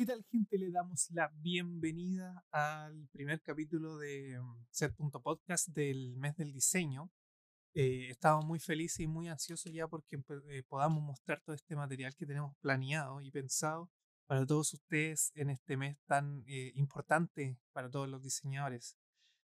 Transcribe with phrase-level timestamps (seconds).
[0.00, 0.56] ¿Qué tal gente?
[0.56, 7.10] Le damos la bienvenida al primer capítulo de mm, Set.podcast del mes del diseño.
[7.74, 10.18] Eh, estamos muy felices y muy ansiosos ya porque
[10.48, 13.90] eh, podamos mostrar todo este material que tenemos planeado y pensado
[14.26, 18.96] para todos ustedes en este mes tan eh, importante para todos los diseñadores.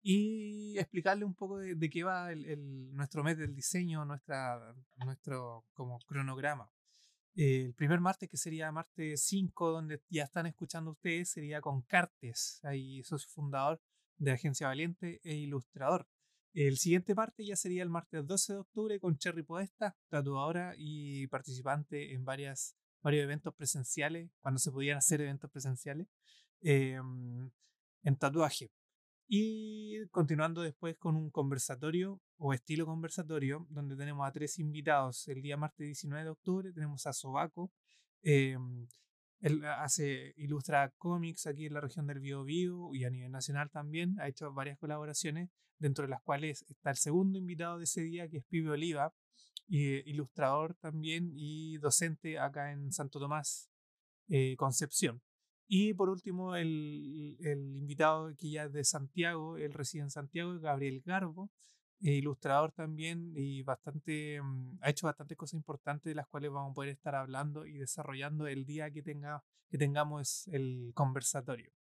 [0.02, 6.00] Y explicarle un poco de, qué va el, nuestro mes del diseño, nuestra, nuestro como
[6.00, 6.70] cronograma
[7.34, 12.60] el primer martes, que sería martes 5, donde ya están escuchando ustedes, sería con Cartes,
[12.62, 13.80] ahí socio fundador
[14.18, 16.06] de Agencia Valiente e ilustrador.
[16.52, 21.26] El siguiente martes ya sería el martes 12 de octubre con Cherry Podesta, tatuadora y
[21.26, 26.06] participante en varias, varios eventos presenciales, cuando se podían hacer eventos presenciales,
[26.60, 27.50] em,
[28.04, 28.70] en tatuaje.
[29.26, 35.26] Y continuando después con un conversatorio o estilo conversatorio, donde tenemos a tres invitados.
[35.28, 37.72] El día martes 19 de octubre tenemos a Sobaco.
[38.22, 38.86] Em,
[39.40, 44.18] él hace, ilustra cómics aquí en la región del Biobío y a nivel nacional también.
[44.20, 48.28] Ha hecho varias colaboraciones, dentro de las cuales está el segundo invitado de ese día,
[48.28, 49.14] que es Pibe Oliva,
[49.66, 53.70] y, ilustrador también y docente acá en Santo Tomás,
[54.28, 55.22] eh, Concepción.
[55.66, 60.58] Y por último, el, el, invitado que ya es de Santiago, él reside en Santiago,
[60.60, 61.50] Gabriel Garbo,
[62.00, 66.72] eh, ilustrador también y bastante, mm, ha hecho bastantes cosas importantes de las cuales vamos
[66.72, 71.72] a poder estar hablando y desarrollando el día que, tenga, que tengamos el conversatorio.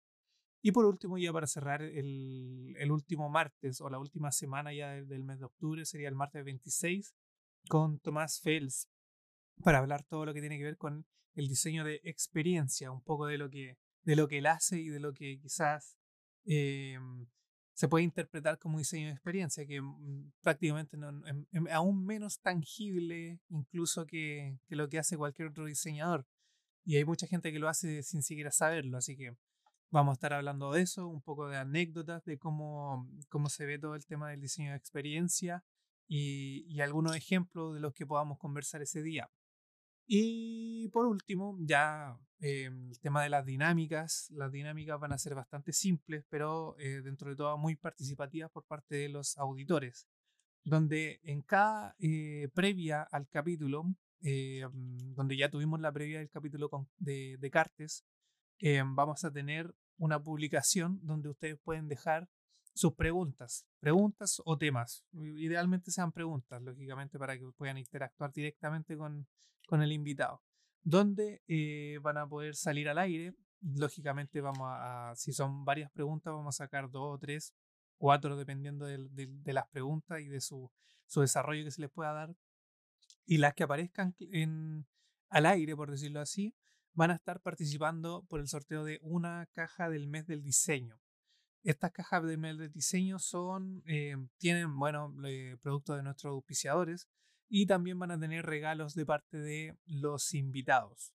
[0.63, 4.91] Y por último, ya para cerrar, el, el último martes o la última semana ya
[4.91, 7.15] del, mes de octubre sería el martes 26
[7.69, 8.89] con Tomás Fels
[9.65, 13.27] para hablar todo lo que tiene que ver con el diseño de experiencia, un poco
[13.27, 15.97] de lo que, de lo que él hace y de lo que quizás
[16.45, 16.99] eh,
[17.75, 21.11] se puede interpretar como diseño de experiencia, que mm, prácticamente no,
[21.71, 26.27] aún menos tangible incluso que, que, lo que hace cualquier otro diseñador.
[26.85, 29.37] Y hay mucha gente que lo hace sin siquiera saberlo, así que
[29.91, 33.79] vamos a estar hablando de eso, un poco de anécdotas de cómo, cómo se ve
[33.79, 35.65] todo el tema del diseño de experiencia
[36.09, 39.31] y, y algunos ejemplos de los que podamos conversar ese día.
[40.15, 44.27] Y por último, ya eh, el tema de las dinámicas.
[44.29, 48.67] Las dinámicas van a ser bastante simples, pero eh, dentro de todo muy participativas por
[48.67, 50.07] parte de los auditores,
[50.65, 56.69] donde en cada eh, previa al capítulo, mm, donde ya tuvimos la previa del capítulo
[56.99, 58.05] de, de Cartes,
[58.95, 62.29] vamos a tener una publicación donde ustedes pueden dejar
[62.75, 65.05] sus preguntas, preguntas o temas.
[65.13, 69.27] Idealmente sean preguntas, lógicamente, para que puedan interactuar directamente con,
[69.67, 70.43] con el invitado.
[70.83, 73.35] Donde eh, van a poder salir al aire.
[73.61, 77.55] Lógicamente, vamos a, si son varias preguntas, vamos a sacar dos o tres,
[77.97, 80.71] cuatro, dependiendo de, las preguntas y de su,
[81.07, 82.35] su, desarrollo que se les pueda dar.
[83.25, 84.87] Y las que aparezcan en,
[85.29, 86.57] al aire, por decirlo así,
[86.95, 90.99] van a estar participando por el sorteo de una caja del mes del diseño.
[91.63, 97.09] Estas cajas de mail de diseño son, eh, tienen, bueno, eh, productos de nuestros auspiciadores
[97.49, 101.13] y también van a tener regalos de parte de los invitados.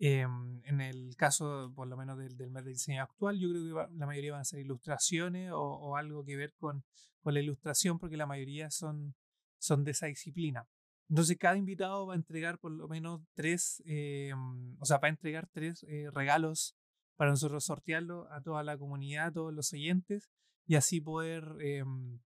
[0.00, 3.96] Em, en el caso, por lo menos del, del de diseño actual, yo creo que
[3.96, 6.84] la mayoría van a ser ilustraciones o, algo que ver con,
[7.20, 9.16] con, la ilustración, porque la mayoría son,
[9.58, 10.68] son de esa disciplina.
[11.08, 15.10] Entonces, cada invitado va a entregar por lo menos tres, em, o sea, va a
[15.10, 16.76] entregar tres eh, regalos
[17.18, 20.30] para nosotros sortearlo a toda la comunidad, a todos los oyentes,
[20.66, 22.20] y así poder em,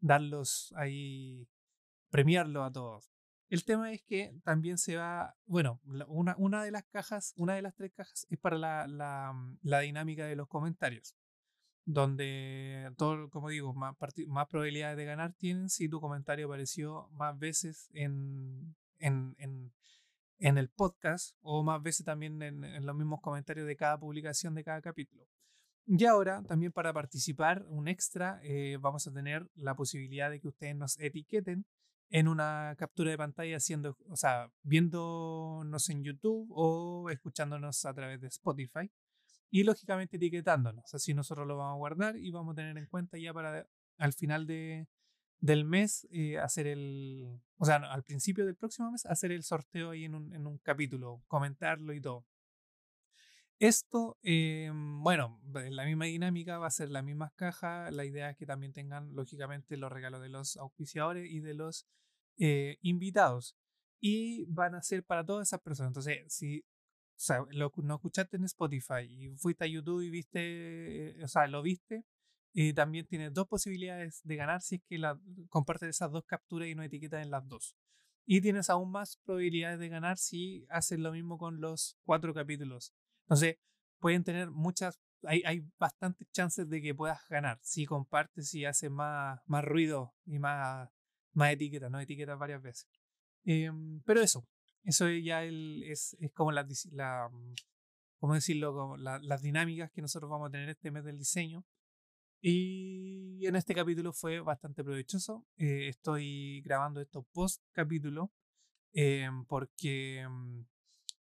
[0.00, 1.46] darlos ahí,
[2.08, 3.10] premiarlo a todos.
[3.50, 7.74] El tema es que también se va, bueno, una, de las cajas, una de las
[7.74, 11.14] tres cajas es para la, la, mm, dinámica de los comentarios,
[11.84, 13.94] donde, todo, como digo, más,
[14.28, 19.34] más probabilidades de ganar tienen si tu comentario apareció más veces en, en
[20.38, 24.64] en el podcast o más veces también en, los mismos comentarios de cada publicación de
[24.64, 25.26] cada capítulo.
[25.86, 30.48] Y ahora, también para participar, un extra, eh, vamos a tener la posibilidad de que
[30.48, 31.64] ustedes nos etiqueten
[32.10, 38.20] en una captura de pantalla, haciendo, o sea, viéndonos en YouTube o escuchándonos a través
[38.20, 38.90] de Spotify.
[39.50, 40.94] Y lógicamente etiquetándonos.
[40.94, 43.66] Así nosotros lo vamos a guardar y vamos a tener en cuenta ya para
[43.96, 44.86] al final de,
[45.40, 49.90] del mes eh, hacer el, o sea, al principio del próximo mes hacer el sorteo
[49.90, 52.26] ahí en un, en un capítulo, comentarlo y todo.
[53.60, 57.90] Esto, eh, bueno, la misma dinámica va a ser la misma caja.
[57.90, 61.84] La idea es que también tengan, lógicamente, los regalos de los auspiciadores y de los
[62.36, 63.56] eh, invitados.
[64.00, 65.90] Y van a ser para todas esas personas.
[65.90, 71.16] Entonces, si o sea, lo, no escuchaste en Spotify y fuiste a YouTube y viste,
[71.24, 72.04] o sea, lo viste,
[72.52, 75.18] y también tienes dos posibilidades de ganar si es que la,
[75.48, 77.76] compartes esas dos capturas y no etiquetas en las dos.
[78.26, 82.92] Y tienes aún más probabilidades de ganar si haces lo mismo con los cuatro capítulos.
[83.22, 83.56] Entonces,
[84.00, 88.90] pueden tener muchas, hay, hay bastantes chances de que puedas ganar si compartes y haces
[88.90, 90.90] más, más ruido y más,
[91.32, 92.88] más etiquetas, no etiquetas varias veces.
[93.44, 94.46] Em, pero eso,
[94.84, 97.30] eso ya el, es, es como la, la
[98.18, 98.74] ¿cómo decirlo?
[98.74, 101.64] Como las dinámicas que nosotros vamos a tener este mes del diseño.
[102.40, 105.44] Y en este capítulo fue bastante provechoso.
[105.56, 108.30] Eh, estoy grabando esto post capítulo
[108.92, 110.60] em, porque mm,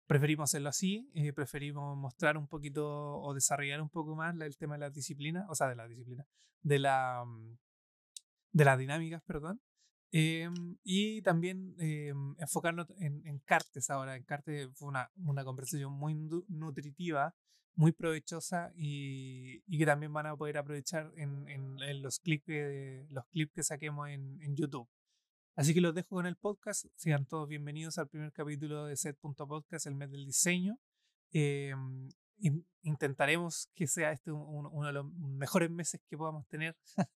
[0.06, 2.86] preferimos hacerlo así, eh, preferimos mostrar un poquito
[3.22, 6.26] o desarrollar un poco más el tema de las disciplinas, o sea, de la disciplina,
[6.62, 7.58] de, la, mm,
[8.52, 9.62] de las dinámicas, perdón.
[10.12, 14.16] Em, y también em, enfocarnos en, en, Cartes ahora.
[14.16, 16.16] En Cartes fue una, una conversación muy
[16.48, 17.36] nutritiva,
[17.80, 23.06] muy provechosa y, y, que también van a poder aprovechar en, en, los, clips que,
[23.10, 24.86] los clips que saquemos en, en, YouTube.
[25.56, 26.88] Así que los dejo con el podcast.
[26.96, 30.78] Sean todos bienvenidos al primer capítulo de Set.podcast, el mes del diseño.
[31.32, 31.74] Eh,
[32.82, 36.76] intentaremos que sea este uno de los mejores meses que podamos tener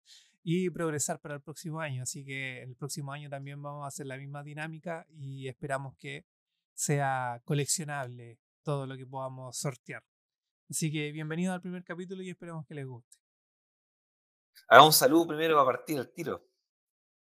[0.42, 2.02] y progresar para el próximo año.
[2.02, 6.26] Así que el próximo año también vamos a hacer la misma dinámica y esperamos que
[6.74, 10.04] sea coleccionable todo lo que podamos sortear.
[10.70, 13.18] Así que bienvenido al primer capítulo y esperamos que les guste.
[14.68, 16.46] Haga un saludo primero a partir del tiro.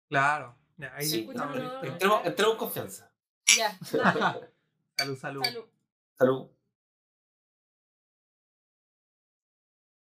[0.10, 0.58] Claro.
[0.92, 3.10] ahí sí, entremos, entremos, confianza.
[3.56, 3.78] Ya.
[4.98, 5.44] salud, salud.
[5.46, 5.66] Salud.
[6.18, 6.50] Salud.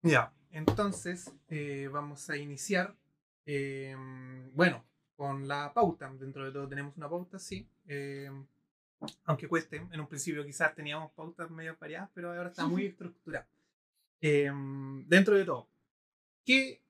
[0.03, 0.33] Ya.
[0.51, 2.97] Entonces, eh, vamos a iniciar,
[3.45, 4.87] em, bueno,
[5.17, 6.09] con la pauta.
[6.13, 7.69] Dentro de todo tenemos una pauta, sí.
[7.89, 8.47] Em,
[9.25, 13.49] aunque cueste, en un principio quizás teníamos pautas medio variadas, pero ahora está muy estructurada.
[14.21, 15.69] Em, dentro de todo,
[16.45, 16.83] ¿qué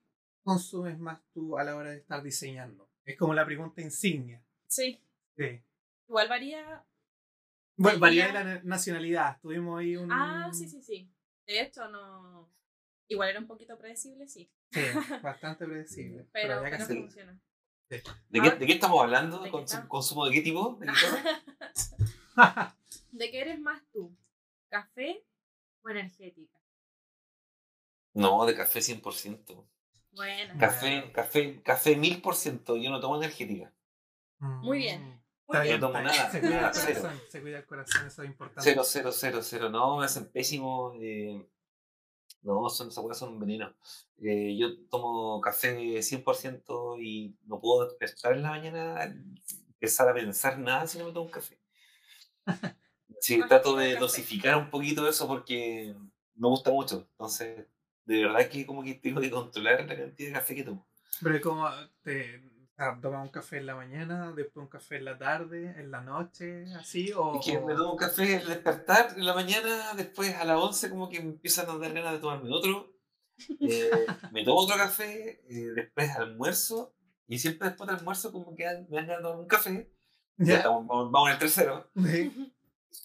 [0.43, 2.89] consumes más tú a la hora de estar diseñando?
[3.05, 4.41] Es como la pregunta insignia.
[4.67, 4.99] Sí.
[5.35, 5.61] Sí.
[6.07, 6.85] Igual varía.
[7.75, 9.39] Bueno, varía de la nacionalidad.
[9.41, 10.11] Tuvimos ahí un.
[10.11, 11.09] Ah, sí, sí, sí.
[11.45, 12.49] De hecho, no.
[13.07, 14.49] Igual era un poquito predecible, sí.
[14.71, 14.81] Sí,
[15.23, 16.27] bastante predecible.
[16.33, 17.39] pero, pero, funciona.
[17.89, 18.01] ¿De,
[18.41, 19.39] qué, ¿De, qué, estamos hablando?
[19.39, 19.49] ¿De
[19.87, 20.77] ¿Consumo de qué tipo?
[20.79, 20.93] ¿De qué,
[23.11, 24.13] ¿De qué eres más tú?
[24.69, 25.23] ¿Café
[25.83, 26.59] o energética?
[28.13, 29.67] No, de café 100%.
[30.11, 30.53] Bueno.
[30.59, 32.81] Café, café, café 1000%.
[32.81, 33.71] Yo no tomo energética.
[34.39, 35.01] Muy bien.
[35.01, 35.21] Mm.
[35.47, 35.79] Muy bien.
[35.79, 36.31] No tomo nada.
[36.31, 38.69] Se cuida, el corazón, se cuida el corazón, eso es importante.
[38.69, 39.69] Cero, cero, cero, cero.
[39.69, 40.93] No, me hacen pésimo.
[40.99, 41.47] Eh,
[42.41, 43.73] no, son, esas cosas son un veneno.
[44.21, 50.57] Eh, yo tomo café 100% y no puedo despertar en la mañana, empezar a pensar
[50.57, 51.59] nada si no me tomo un café.
[53.19, 55.95] Sí, trato de dosificar un poquito eso porque
[56.35, 57.07] me gusta mucho.
[57.11, 57.65] Entonces,
[58.05, 60.87] de verdad que como que tengo que controlar la cantidad de café que tomo.
[61.21, 61.67] Pero como
[62.03, 62.43] te
[63.01, 66.65] tomas un café en la mañana, después un café en la tarde, en la noche,
[66.75, 67.39] así, o...
[67.39, 70.89] Es que me tomo un café al despertar en la mañana, después a las 11
[70.91, 72.93] como que me empiezan a dar ganas de tomarme otro.
[73.59, 73.89] Eh,
[74.31, 76.93] me tomo otro café, eh, después almuerzo,
[77.27, 79.91] y siempre después del almuerzo como que me han dado un café.
[80.37, 81.89] Ya, estamos, vamos, en el tercero.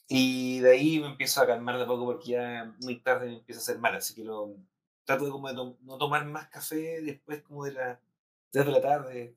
[0.09, 3.61] Y de ahí me empiezo a calmar de poco porque ya muy tarde me empieza
[3.61, 4.55] a hacer mal, así que lo,
[5.05, 8.01] trato de, como de no tomar más café después como de la
[8.53, 9.37] 3 de la tarde,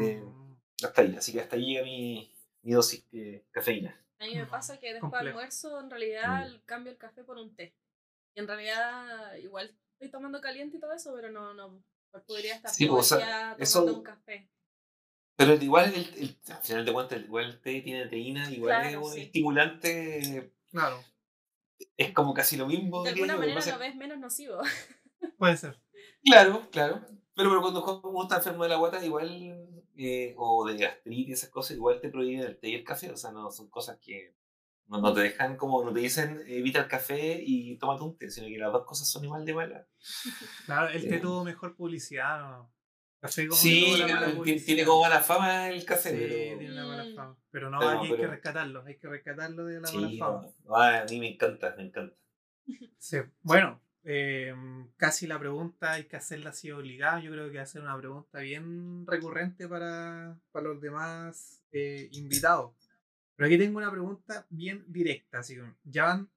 [0.00, 0.84] eh, mm.
[0.84, 2.32] hasta ahí, así que hasta ahí llega mi,
[2.62, 3.98] mi dosis de cafeína.
[4.20, 6.60] A mí me pasa que después del almuerzo, en realidad, mm.
[6.66, 7.74] cambio el café por un té.
[8.34, 11.82] Y en realidad, igual estoy tomando caliente y todo eso, pero no, no
[12.26, 14.48] podría estar sí, tomando un café.
[15.36, 18.96] Pero igual, el, el, al final de cuentas, igual el té tiene teína, igual es
[18.96, 20.52] un estimulante.
[20.70, 21.02] Claro.
[21.96, 23.04] Es como casi lo mismo.
[23.04, 24.58] De alguna manera lo ves menos nocivo.
[25.38, 25.80] Puede ser.
[26.24, 27.06] Claro, claro.
[27.36, 31.50] Pero, pero cuando uno está enfermo de la guata, igual eh, o de gastritis, esas
[31.50, 33.10] cosas, igual te prohíben el té y el café.
[33.10, 34.34] O sea, no son cosas que
[34.86, 38.30] no, no te dejan como, no te dicen evita el café y tómate un té,
[38.30, 39.86] sino que las dos cosas son igual de malas.
[40.66, 41.20] Claro, el té eh.
[41.20, 42.72] tuvo mejor publicidad, ¿no?
[43.20, 43.96] Café como sí,
[44.64, 46.10] tiene como mala fama el café.
[46.10, 46.58] Sí, pero...
[46.58, 47.36] tiene una mala fama.
[47.50, 51.00] Pero no, hay que rescatarlo, hay que rescatarlo de la mala fama.
[51.00, 52.16] a mí me encanta, me encanta.
[52.98, 54.54] Sí, bueno, eh,
[54.96, 57.20] casi la pregunta hay que hacerla así obligada.
[57.20, 62.08] Yo creo que va a ser una pregunta bien recurrente para, para los demás eh,
[62.12, 62.72] invitados.
[63.36, 65.40] Pero aquí tengo una pregunta bien directa.
[65.40, 66.30] Así que ya van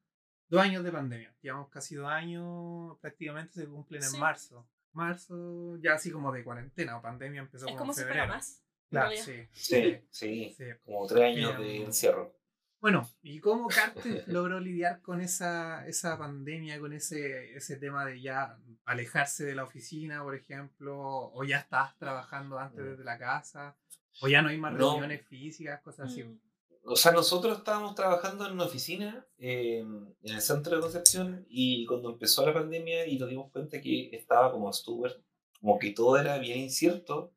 [0.50, 1.34] dos años de pandemia.
[1.42, 4.68] Llevamos casi dos años, prácticamente se cumplen en marzo.
[4.92, 8.28] Marzo, ya así como de cuarentena o pandemia empezó es como, en febrero.
[8.28, 8.62] más.
[8.90, 9.48] Claro, sí.
[9.54, 10.66] Sí, sí, sí.
[10.84, 12.36] Como tres años de encierro.
[12.82, 18.22] Bueno, ¿y cómo Carter logró lidiar con esa, esa pandemia, con ese, ese tema de
[18.22, 22.90] ya alejarse de la oficina, por ejemplo, o ya estás trabajando antes mm.
[22.90, 23.78] desde la casa,
[24.22, 26.24] o ya no hay más reuniones físicas, cosas así?
[26.24, 26.40] Mm.
[26.86, 31.86] o sea, nosotros estábamos trabajando en una oficina eh, en el centro de Concepción y
[31.86, 35.22] cuando empezó la pandemia y nos dimos cuenta que estaba como súper,
[35.60, 37.32] como que todo era bien incierto,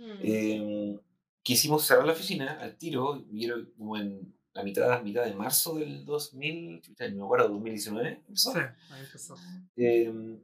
[0.00, 0.20] Mm.
[0.22, 0.98] eh,
[1.42, 5.76] quisimos cerrar la oficina al tiro, y era como en la mitad, mitad de marzo
[5.78, 8.52] del 2000, no me acuerdo, 2019, empezó.
[8.52, 9.36] Sí, ahí empezó.
[9.76, 10.38] Eh,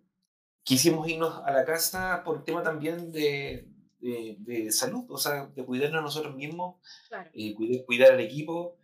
[0.62, 3.68] quisimos irnos a la casa por tema también de,
[4.00, 6.76] de, de salud, o sea, de cuidarnos a nosotros mismos,
[7.08, 7.30] Claro.
[7.34, 8.76] eh, cuidar, cuidar al equipo.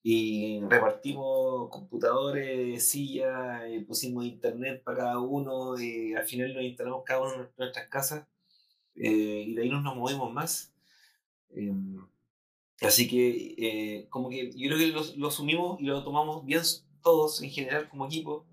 [0.00, 7.02] Y repartimos computadores, sillas, eh, pusimos internet para cada uno, eh, al final nos instalamos
[7.04, 8.24] cada uno en nuestras casas
[8.94, 10.72] eh, y de ahí no nos movimos más.
[12.80, 16.62] Así que, eh, como que yo creo que lo, lo asumimos y lo tomamos bien
[17.02, 18.46] todos en general como equipo.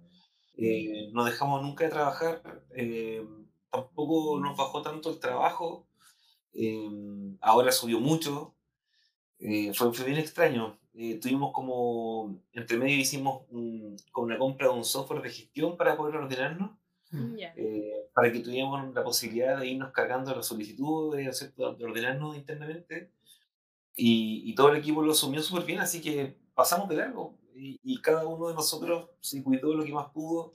[0.58, 3.26] Eh, no dejamos nunca de trabajar, eh,
[3.70, 5.86] tampoco nos bajó tanto el trabajo,
[6.54, 6.90] eh,
[7.42, 8.56] ahora subió mucho,
[9.40, 10.80] eh, fue, fue bien extraño.
[10.94, 15.78] Eh, tuvimos como, entre medio hicimos un, con una compra de un software de gestión
[15.78, 16.72] para poder ordenarnos,
[17.12, 17.36] Mm.
[17.38, 17.54] Ya.
[17.56, 23.12] eh, para que tuviéramos la posibilidad de irnos cargando las solicitudes, de ordenarnos internamente.
[23.96, 27.34] Y, y todo el equipo lo asumió súper bien, así que pasamos de largo.
[27.56, 30.54] Y, y cada uno de nosotros se cuidó lo que más pudo.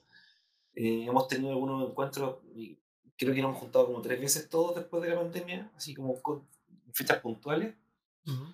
[0.75, 2.79] Eh, hemos tenido algunos encuentros, y
[3.17, 6.21] creo que nos hemos juntado como tres veces todos después de la pandemia, así como
[6.21, 6.47] con
[6.93, 7.75] fechas puntuales.
[8.27, 8.45] Ujú.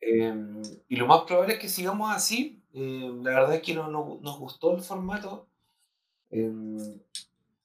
[0.00, 2.60] Eh, y lo más probable es que sigamos así.
[2.74, 5.46] Eh, la verdad es que no, no- nos gustó el formato.
[6.30, 7.00] Eh,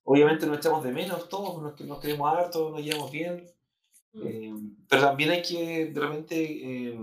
[0.04, 3.50] obviamente nos echamos de menos todos, nos, nos queremos harto, nos llevamos bien.
[4.18, 4.28] Mm.
[4.28, 4.54] Eh,
[4.90, 6.36] pero también hay que de repente
[6.90, 7.00] eh,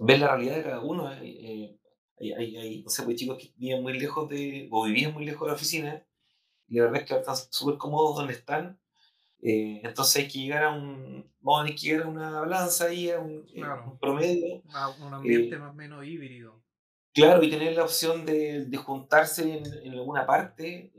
[0.00, 1.12] ver la realidad de cada uno.
[1.12, 1.76] eh, eh,
[2.18, 5.24] hay, hay, hay, no sé, pues, chicos que viven muy lejos de, o vivían muy
[5.24, 6.06] lejos de la oficina,
[6.68, 8.78] y la verdad es que ahora están súper cómodos donde están.
[9.42, 12.86] eh, entonces hay que llegar a un, vamos a tener que llegar a una balanza
[12.86, 13.92] ahí, a un, eh, Claro.
[13.92, 14.62] un promedio.
[14.70, 16.62] Ah, un ambiente más o menos híbrido.
[17.14, 20.92] Claro, y tener la opción de, de juntarse en, en alguna parte,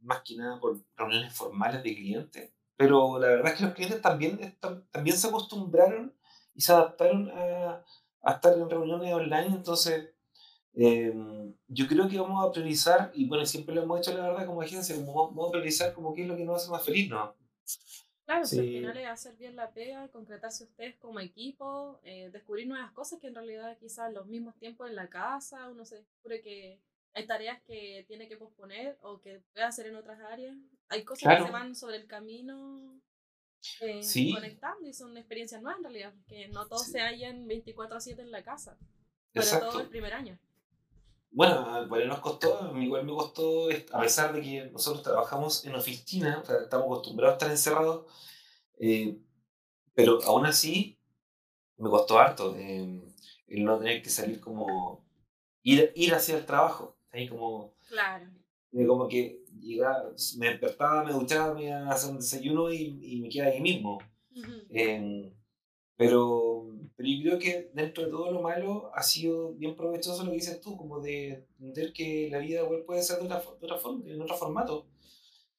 [0.00, 2.52] más que nada por reuniones formales de clientes.
[2.76, 4.58] Pero la verdad es que los clientes también,
[4.90, 6.14] también se acostumbraron
[6.54, 7.84] y se adaptaron a,
[8.22, 9.46] a estar en reuniones online.
[9.48, 10.10] Entonces,
[10.74, 11.14] eh,
[11.68, 14.60] yo creo que vamos a priorizar, y bueno, siempre lo hemos hecho la verdad como
[14.62, 17.34] agencia, como vamos a priorizar como qué es lo que nos hace más feliz, ¿no?
[18.26, 18.72] Claro, si al Sí.
[18.72, 23.28] final es hacer bien la pega, concretarse ustedes como equipo, eh, descubrir nuevas cosas que
[23.28, 26.80] en realidad quizás los mismos tiempos en la casa, uno se descubre que
[27.16, 30.54] hay tareas que tiene que posponer o que puede hacer en otras áreas.
[30.90, 33.00] Hay cosas que se van sobre el camino
[33.80, 34.32] eh, Sí.
[34.34, 36.92] conectando y son experiencias nuevas en realidad, que no todos Sí.
[36.92, 38.86] se hallan 24 a 7 en la casa, sobre
[39.32, 39.80] todo Exacto.
[39.80, 40.38] el primer año.
[41.30, 46.40] Bueno, bueno, nos costó, igual me costó, a pesar de que nosotros trabajamos en oficina,
[46.40, 48.12] o sea, estamos acostumbrados a estar encerrados,
[48.78, 49.18] eh,
[49.94, 51.00] pero aún así
[51.78, 53.02] me costó harto eh,
[53.48, 55.04] el no tener que salir como,
[55.62, 58.26] ir, ir hacia el trabajo, ahí como, Claro.
[58.86, 63.20] como que llegaba, me despertaba, me duchaba, me iba a hacer un desayuno y, y
[63.20, 63.98] me quedaba ahí mismo.
[64.36, 64.50] Ujú.
[64.70, 65.32] Eh,
[65.96, 70.30] pero, pero yo creo que dentro de todo lo malo ha sido bien provechoso lo
[70.30, 73.78] que dices tú, como de entender que la vida puede ser de otra, de otra
[73.78, 74.86] forma, en otro formato.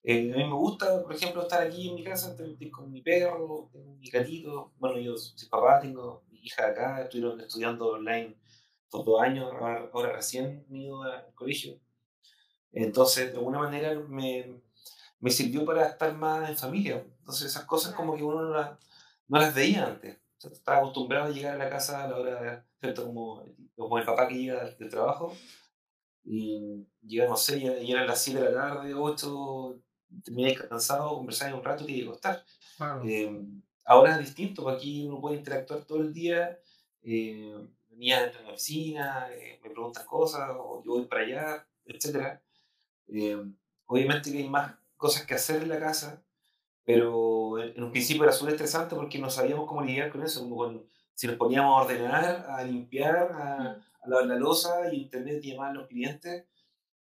[0.04, 2.36] Eh, a mí me gusta, por ejemplo, estar aquí en mi casa
[2.72, 4.72] con mi perro, tengo mi gatito.
[4.78, 8.36] Bueno, yo soy papá, tengo mi hija acá, estuvieron estudiando online
[8.90, 11.80] por dos años, ahora, ahora recién han ido al colegio.
[12.72, 14.62] Entonces, de alguna manera me,
[15.20, 17.06] me sirvió para estar más en familia.
[17.20, 18.78] Entonces, esas cosas como que uno no las,
[19.28, 20.18] no las veía antes.
[20.38, 23.06] O sea, estaba acostumbrado a llegar a la casa a la hora, ¿cierto?
[23.06, 23.44] Como,
[23.76, 25.34] como el papá que llega del, trabajo
[26.24, 29.82] y llega, no sé, ya, ya eran las 7 de la tarde, 8,
[30.24, 32.46] terminé cansado, conversar un rato y te iba a acostar.
[32.78, 33.04] Claro.
[33.06, 33.42] Eh,
[33.86, 36.60] ahora es distinto, porque aquí uno puede interactuar todo el día.
[37.02, 37.56] Eh,
[37.98, 42.40] venía dentro de la oficina, eh, me preguntan cosas, o yo voy para allá, etc.
[43.08, 43.44] Eh,
[43.88, 46.24] obviamente que hay más cosas que hacer en la casa,
[46.84, 50.42] pero en, en un principio era súper estresante porque no sabíamos cómo lidiar con eso,
[50.42, 53.84] como con- si nos poníamos a ordenar, a limpiar, a, Mm.
[54.04, 56.46] a lavar la losa y internet y llamar a los clientes.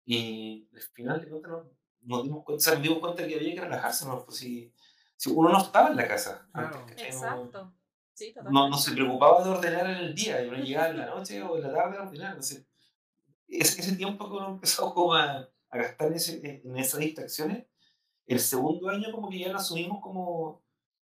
[0.05, 1.69] Y al final de cuentas no-
[2.03, 4.23] nos dimos cuenta, o sea, nos dimos cuenta que había que relajarse, ¿no?
[4.23, 4.71] Pues si,
[5.17, 6.85] si uno no estaba en la casa antes, Claro.
[6.87, 7.73] No- Exacto.
[8.17, 11.05] Sí, no, no se preocupaba de ordenar en el día, y uno llegaba en la
[11.05, 12.29] noche o en la tarde a ordenar.
[12.29, 12.65] Entonces,
[13.47, 17.67] ese, ese tiempo que uno empezó como a, a gastar en, ese- en esas distracciones,
[18.27, 20.63] el segundo año como que ya lo asumimos como,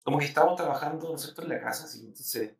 [0.04, 1.42] como que estábamos trabajando ¿no es cierto?
[1.42, 1.88] en la casa.
[1.88, 2.00] ¿sí?
[2.06, 2.56] Entonces,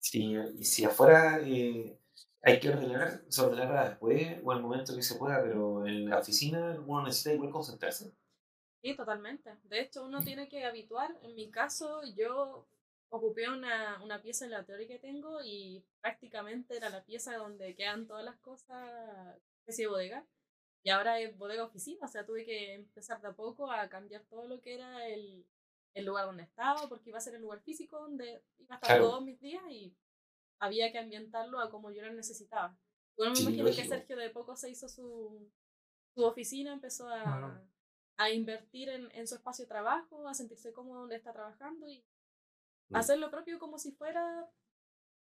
[0.00, 1.98] si, y si afuera eh,
[2.42, 6.18] hay que ordenar, se ordenará después o al momento que se pueda, pero en la
[6.18, 8.12] oficina uno necesita igual concentrarse.
[8.82, 9.56] Sí, totalmente.
[9.64, 11.16] De hecho, uno tiene que habituar.
[11.22, 12.66] En mi caso, yo
[13.12, 17.74] ocupé una, una pieza en la teoría que tengo y prácticamente era la pieza donde
[17.74, 20.26] quedan todas las cosas, especie de bodega.
[20.82, 24.24] Y ahora es bodega oficina, o sea, tuve que empezar de a poco a cambiar
[24.24, 25.46] todo lo que era el,
[25.94, 28.98] el lugar donde estaba, porque iba a ser el lugar físico donde iba a estar
[28.98, 29.94] todos mis días y
[30.58, 32.76] había que ambientarlo a como yo lo necesitaba.
[33.16, 35.52] Bueno, me imagino que Sergio de poco se hizo su,
[36.14, 37.62] su oficina, empezó a,
[38.16, 42.02] a invertir en, en, su espacio de trabajo, a sentirse cómodo donde está trabajando y.
[42.94, 44.48] hacer lo propio como si fuera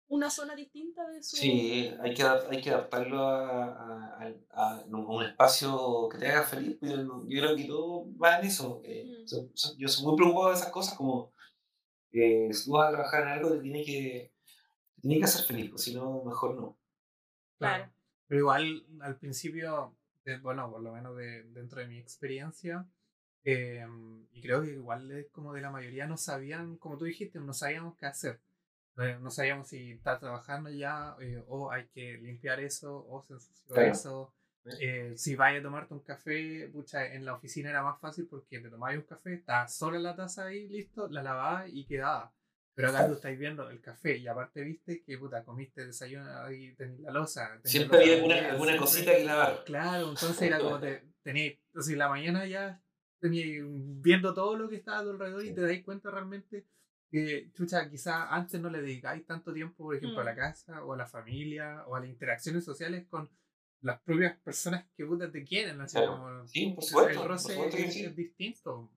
[0.09, 1.37] una zona distinta de su...
[1.37, 6.79] Sí, hay que, hay que adaptarlo a, a, a, un espacio que te haga feliz.
[6.81, 8.81] Yo, yo creo que todo va en eso.
[8.85, 9.77] Eh, mm.
[9.79, 11.33] yo soy muy preocupado de esas cosas como
[12.13, 14.33] eh, si tú vas a trabajar en algo te tiene que,
[14.97, 16.77] te tiene que hacer feliz, pues, si no, mejor no.
[17.59, 17.93] Claro.
[18.27, 19.97] Pero igual al principio,
[20.43, 22.87] bueno, por lo menos de, dentro de mi experiencia,
[23.45, 23.87] eh,
[24.33, 27.97] y creo que igual como de la mayoría no sabían, como tú dijiste, no sabíamos
[27.99, 28.41] qué hacer.
[29.21, 33.77] No sabíamos si está trabajando ya eh, o hay que limpiar eso o se ensució
[33.77, 34.35] eso.
[34.79, 38.61] Eh, si vayas a tomarte un café, pucha, en la oficina era más fácil porque
[38.61, 42.35] te tomabas un café, estaba sola la taza ahí, listo, la lavabas y quedaba.
[42.75, 46.75] Pero acá tú estáis viendo el café y aparte viste que puta, comiste desayuno ahí
[46.75, 47.59] tenías la losa.
[47.65, 49.65] Siempre había alguna, alguna cosita que lavar.
[49.65, 52.81] Claro, entonces era como te tenías, entonces la mañana ya
[53.23, 56.67] viendo todo lo que estaba a tu alrededor y te das cuenta realmente
[57.11, 60.37] que, chucha, quizás antes no le dedicáis tanto tiempo, por ejemplo, a la mm.
[60.37, 63.29] casa o a la familia o a las interacciones sociales con
[63.83, 65.79] las propias personas que puta te quieren.
[65.79, 65.87] ¿no?
[65.87, 67.23] como, sí, por supuesto.
[67.23, 68.91] El roce es, distinto.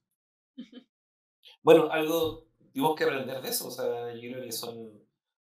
[1.62, 3.68] Bueno, algo tuvimos que aprender de eso.
[3.68, 4.92] O sea, yo creo que son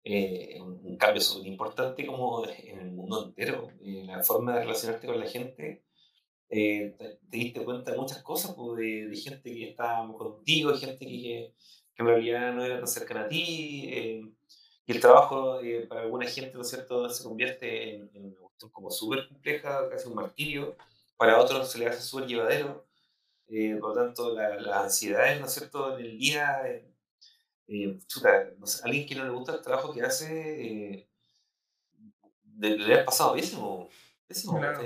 [0.04, 3.70] eh, un, cambio súper importante como en el mundo entero.
[3.82, 5.85] Eh, la forma de relacionarte con la gente.
[6.50, 10.78] Eh, te, diste cuenta de muchas cosas, pues, de, de, gente que está contigo, de
[10.78, 11.54] gente que,
[11.96, 14.22] que en realidad no era tan cercana a ti, eh,
[14.86, 18.72] y el trabajo eh, para alguna gente, ¿no es cierto?, se convierte en, una cuestión
[18.72, 20.76] como súper compleja, casi un martirio,
[21.18, 22.86] para otros se le hace súper llevadero,
[23.48, 26.62] eh, por lo tanto, las la ansiedades, ¿no es cierto?, en el día,
[28.08, 28.52] chuta,
[28.84, 31.10] alguien que no le gusta el trabajo que hace,
[32.60, 33.90] le, ha pasado pésimo,
[34.28, 34.60] pésimo.
[34.60, 34.84] Claro.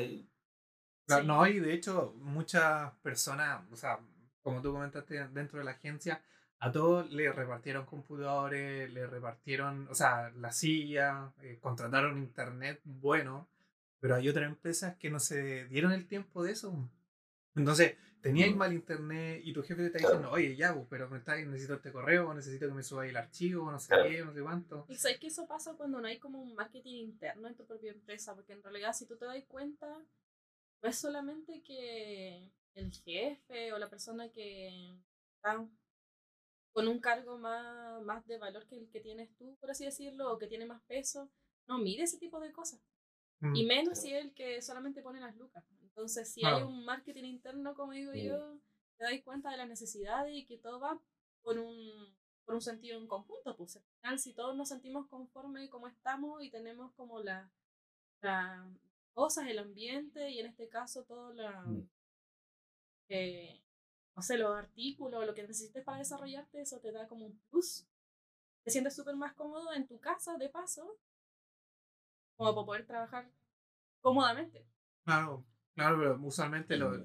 [1.25, 3.99] No, y de hecho, muchas personas, o sea,
[4.41, 6.21] como tú comentaste dentro de la agencia,
[6.59, 13.49] a todos le repartieron computadores, le repartieron, o sea, la silla, eh, contrataron internet bueno,
[13.99, 16.89] pero hay otras empresas que no se dieron el tiempo de eso.
[17.55, 18.57] Entonces, teníais mm.
[18.57, 21.75] mal internet y tu jefe te está diciendo, oye, ya, pues, pero me está, necesito
[21.75, 24.85] este correo, necesito que me suba el archivo, no sé qué, no sé cuánto.
[24.89, 27.91] Y sabes que eso pasa cuando no hay como un marketing interno en tu propia
[27.91, 29.87] empresa, porque en realidad si tú te das cuenta,
[30.81, 34.97] no es solamente que el jefe o la persona que
[35.35, 35.67] está
[36.71, 40.31] con un cargo más, más de valor que el que tienes tú, por así decirlo,
[40.31, 41.29] o que tiene más peso,
[41.67, 42.81] no mide ese tipo de cosas.
[43.53, 45.63] y mm, menos si es el que solamente pone las lucas.
[45.81, 48.57] Entonces, si hay un marketing interno, como digo yo,
[48.97, 51.01] te dais cuenta de la necesidad y que todo va
[51.41, 52.15] por un,
[52.45, 53.55] por un sentido en conjunto.
[53.57, 57.49] Pues al final, si todos nos sentimos conformes como estamos y tenemos como las
[58.21, 58.69] la
[59.13, 61.89] cosas, el ambiente y en este caso todo la, mm.
[63.09, 63.61] eh,
[64.15, 67.87] no sé, los artículos, lo que necesites para desarrollarte, eso te da como un plus.
[68.63, 70.97] Te sientes súper más cómodo en tu casa, de paso,
[72.35, 73.31] como para poder trabajar
[74.01, 74.65] cómodamente.
[75.05, 76.97] Claro, claro, pero usualmente los,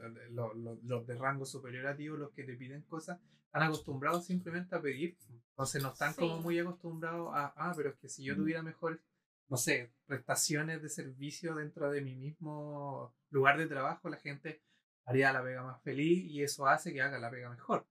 [0.82, 4.82] los, de rango superior a ti los que te piden cosas, están acostumbrados simplemente a
[4.82, 5.16] pedir.
[5.50, 9.00] Entonces no están como muy acostumbrados a, ah, pero es que si yo tuviera mejores,
[9.48, 14.62] no sé, prestaciones de servicio dentro de mi mismo lugar de trabajo, la gente
[15.04, 17.86] haría la pega más feliz y eso hace que haga la pega mejor.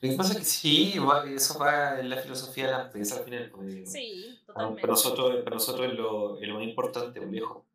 [0.00, 0.94] Lo que pasa es que sí,
[1.34, 3.50] eso va en la filosofía de la empresa al final.
[3.50, 4.80] Pues, sí, totalmente.
[4.80, 7.66] Para nosotros, para nosotros es lo, es lo más importante, un viejo.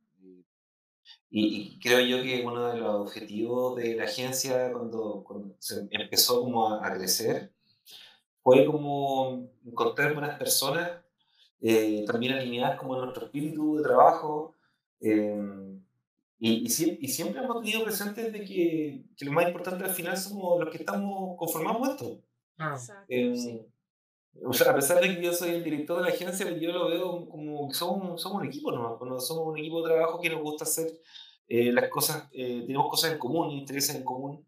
[1.30, 6.42] Y, creo yo que uno de los objetivos de la agencia cuando, cuando se empezó
[6.42, 7.54] como a, crecer
[8.42, 10.92] fue como encontrar buenas personas
[11.62, 14.54] eh, también alineadas como nuestro espíritu de trabajo.
[15.02, 15.78] Eh,
[16.40, 20.60] y, y, siempre hemos tenido presente de que, que, lo más importante al final somos
[20.60, 22.22] los que estamos conformamos esto.
[22.60, 22.78] Ah.
[23.10, 23.66] Eh,
[24.46, 26.90] o sea, a pesar de que yo soy el director de la agencia, yo lo
[26.90, 28.98] veo como que somos, somos un equipo, ¿no?
[29.00, 30.88] Cuando somos un equipo de trabajo que nos gusta hacer
[31.48, 34.46] eh, las cosas, eh, tenemos cosas en común, intereses en común.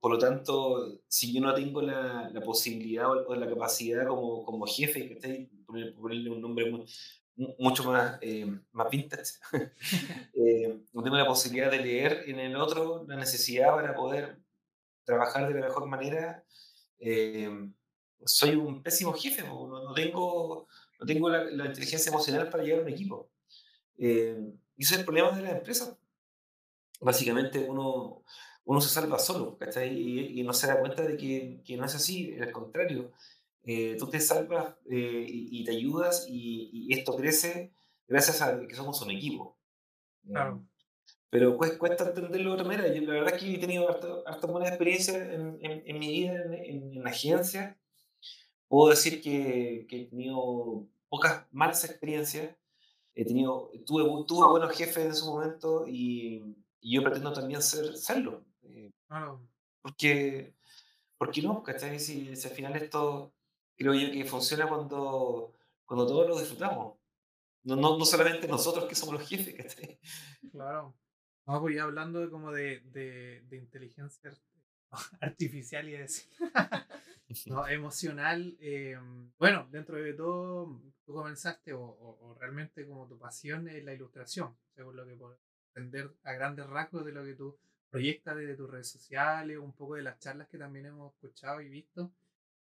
[0.00, 4.66] Por lo tanto, si yo no tengo la, la posibilidad o, la capacidad como, como
[4.66, 6.86] jefe, que ponerle un nombre muy,
[7.58, 9.34] mucho más, eh, más vintage.
[10.34, 14.38] eh, no tengo la posibilidad de leer en el otro la necesidad para poder
[15.04, 16.44] trabajar de la mejor manera.
[16.98, 17.70] Eh,
[18.24, 20.66] soy un pésimo jefe, no, no tengo,
[20.98, 23.30] no tengo la, la, inteligencia emocional para llevar un equipo.
[23.98, 24.38] Eh,
[24.76, 25.96] y ese es el problema de las empresas.
[27.00, 28.22] Básicamente uno,
[28.64, 29.58] uno se salva solo,
[29.90, 33.12] Y, y, no se da cuenta de que, que no es así, al contrario.
[33.62, 37.74] Eh, tú te salvas eh, y, y, te ayudas y, y, esto crece
[38.08, 39.58] gracias a que somos un equipo.
[40.26, 40.64] Claro.
[41.30, 42.92] Pero cuesta, cuesta entenderlo de otra manera.
[42.92, 46.42] Yo, la verdad es que he tenido harta, buena experiencia en, en, en, mi vida
[46.42, 47.78] en, en, agencia.
[48.68, 52.56] Puedo decir que, que, he tenido pocas malas experiencias.
[53.14, 57.96] He tenido, tuve, tuve buenos jefes en su momento y, y yo pretendo también ser,
[57.96, 58.44] serlo.
[58.74, 59.48] Eh, claro.
[59.82, 60.54] Porque,
[61.18, 61.98] porque no, ¿cachai?
[61.98, 63.34] Si, si al final esto
[63.76, 65.54] creo yo que funciona cuando,
[65.84, 66.98] cuando todos lo disfrutamos.
[67.62, 69.98] No, no, no solamente nosotros que somos los jefes, ¿cachai?
[70.50, 70.94] Claro.
[71.46, 74.32] No, pues ya hablando de, como de, de, de inteligencia
[75.20, 76.30] artificial y decir,
[77.46, 78.98] no, emocional, eh,
[79.38, 83.94] bueno, dentro de todo, tú comenzaste o, o, o, realmente como tu pasión es la
[83.94, 85.38] ilustración, según lo que puedo
[85.74, 87.58] entender a grandes rasgos de lo que tú
[87.90, 91.68] proyectas desde tus redes sociales, un poco de las charlas que también hemos escuchado y
[91.68, 92.12] visto.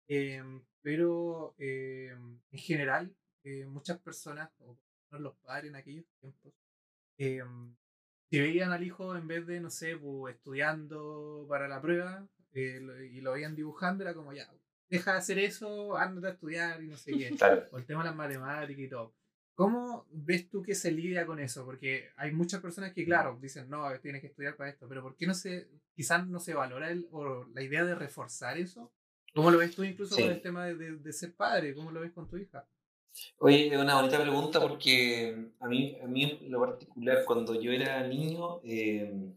[0.07, 0.43] Eh,
[0.81, 2.09] pero eh,
[2.51, 4.77] en general, eh, muchas personas, o
[5.11, 6.53] los padres en aquellos tiempos,
[7.17, 13.21] si veían al hijo en vez de, no sé, pues, estudiando para la prueba y
[13.21, 14.51] lo veían dibujando, era como ya,
[14.89, 17.31] deja de hacer eso, anda a estudiar y no sé qué.
[17.37, 17.67] Claro.
[17.71, 19.13] O el tema de las matemáticas y todo.
[19.55, 21.63] ¿Cómo ves tú que se lidia con eso?
[21.63, 25.15] Porque hay muchas personas que, claro, dicen, no, tienes que estudiar para esto, pero ¿por
[25.15, 28.91] qué no se, quizás no se valora el, o la idea de reforzar eso?
[29.33, 30.23] ¿Cómo lo ves tú incluso sí.
[30.23, 31.75] con el tema de, de, de, ser padre?
[31.75, 32.67] ¿Cómo lo ves con tu hija?
[33.37, 37.71] Oye, es una bonita pregunta porque a mí, a mí en lo particular, cuando yo
[37.71, 39.33] era niño, eh,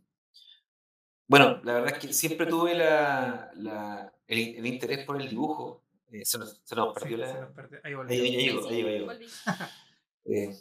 [1.26, 5.82] bueno, la verdad es que siempre tuve la, la el, el, interés por el dibujo.
[6.10, 7.32] Eh, se, nos, se, nos, perdió sí, la...
[7.32, 7.80] Se nos perdió.
[7.82, 8.14] Ahí volvió.
[8.14, 9.26] Ahí, ahí, ahí, ahí, ahí
[10.28, 10.56] eh,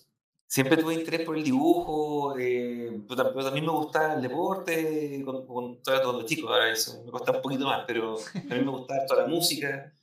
[0.48, 5.46] siempre tuve interés por el dibujo, eh, pero, pero, también me gustaba el deporte, con,
[5.46, 9.06] con, todos los chicos, ahora eso me costaba un poquito más, pero también me gustaba
[9.06, 9.94] toda la música.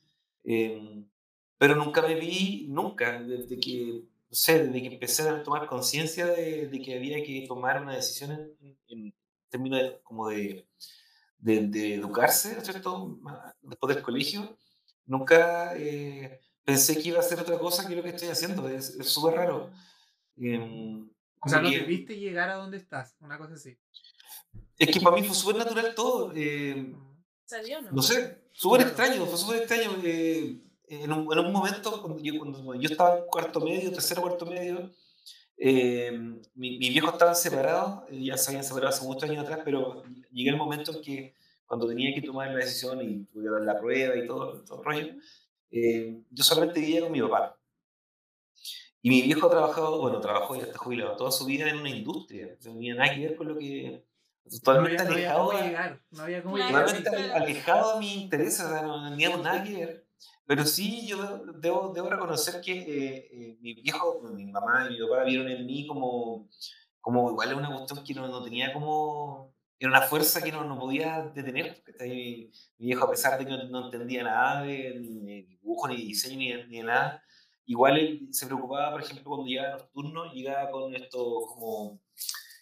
[0.43, 1.05] Eh,
[1.57, 6.25] pero nunca me vi, nunca, desde que, no sé, desde que empecé a tomar conciencia
[6.25, 9.13] de, de, que había que tomar una decisión en, en
[9.49, 10.67] términos de, como de,
[11.37, 13.17] de, de educarse, ¿no es cierto?,
[13.61, 14.57] después del colegio,
[15.05, 18.97] nunca eh, pensé que iba a hacer otra cosa que lo que estoy haciendo, es
[19.03, 19.71] súper raro.
[20.37, 21.05] Eh,
[21.45, 23.77] o sea, no te viste llegar a donde estás, una cosa así.
[24.77, 26.31] Es que para mí fue súper natural todo.
[26.35, 26.95] Eh,
[27.45, 27.91] ¿Salió no?
[27.91, 29.91] No sé, súper extraño, fue súper extraño.
[30.03, 34.21] Eh, en, un, en, un, momento, cuando yo, cuando yo estaba en cuarto medio, tercero,
[34.21, 34.91] cuarto medio,
[35.57, 36.11] eh,
[36.55, 40.49] mi, mi, viejo estaban separados, ya se habían separado hace muchos años atrás, pero llegué
[40.49, 44.63] el momento en que cuando tenía que tomar la decisión y la prueba y todo,
[44.63, 45.13] todo el rollo,
[45.73, 47.57] eh, yo solamente vivía con mi papá.
[49.01, 51.89] Y mi viejo ha trabajado, bueno, trabajó y está jubilado toda su vida en una
[51.89, 52.55] industria.
[52.63, 54.05] No tenía nada que ver con lo que.
[54.49, 55.43] Totalmente no había, alejado.
[55.43, 56.01] No había llegar.
[56.11, 57.41] No había cómo totalmente llegar.
[57.41, 60.07] alejado de mi interés, o sea, no teníamos nada que ver.
[60.45, 65.07] Pero sí, yo debo, debo reconocer que eh, eh, mi viejo, mi mamá y mi
[65.07, 66.49] papá vieron en mí como,
[67.01, 69.52] como igual una cuestión que no, no tenía como.
[69.83, 71.83] Era una fuerza que no, no podía detener.
[71.99, 75.97] Mi, mi viejo, a pesar de que no, no entendía nada de ni dibujo, ni
[75.97, 77.21] diseño, ni, ni de nada,
[77.65, 81.99] igual él se preocupaba, por ejemplo, cuando llegaba nocturno, llegaba con esto como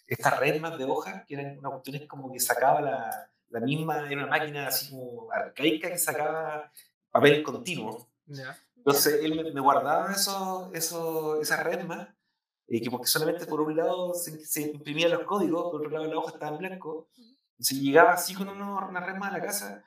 [0.04, 4.24] estas redmas de hojas, que eran una cuestión como que sacaba la, la misma, era
[4.24, 6.72] una máquina así como arcaica que sacaba
[7.12, 8.10] papel continuo.
[8.26, 8.58] Yeah.
[8.78, 12.08] Entonces él me, me guardaba eso, eso, esas redmas,
[12.68, 16.06] eh, que porque solamente por un lado se, se, imprimían los códigos, por otro lado
[16.06, 17.08] la hoja estaba en blanco.
[17.58, 19.84] Si llegaba así con una, una redma a la casa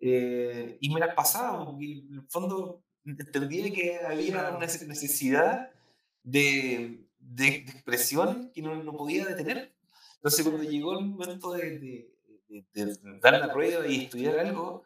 [0.00, 5.70] eh, y me las pasaba, porque en el fondo entendía que había una necesidad
[6.22, 9.74] de, de, de expresión que no, no, podía detener.
[10.16, 11.78] Entonces, cuando llegó el momento de,
[12.48, 14.84] de, de dar la prueba y estudiar algo,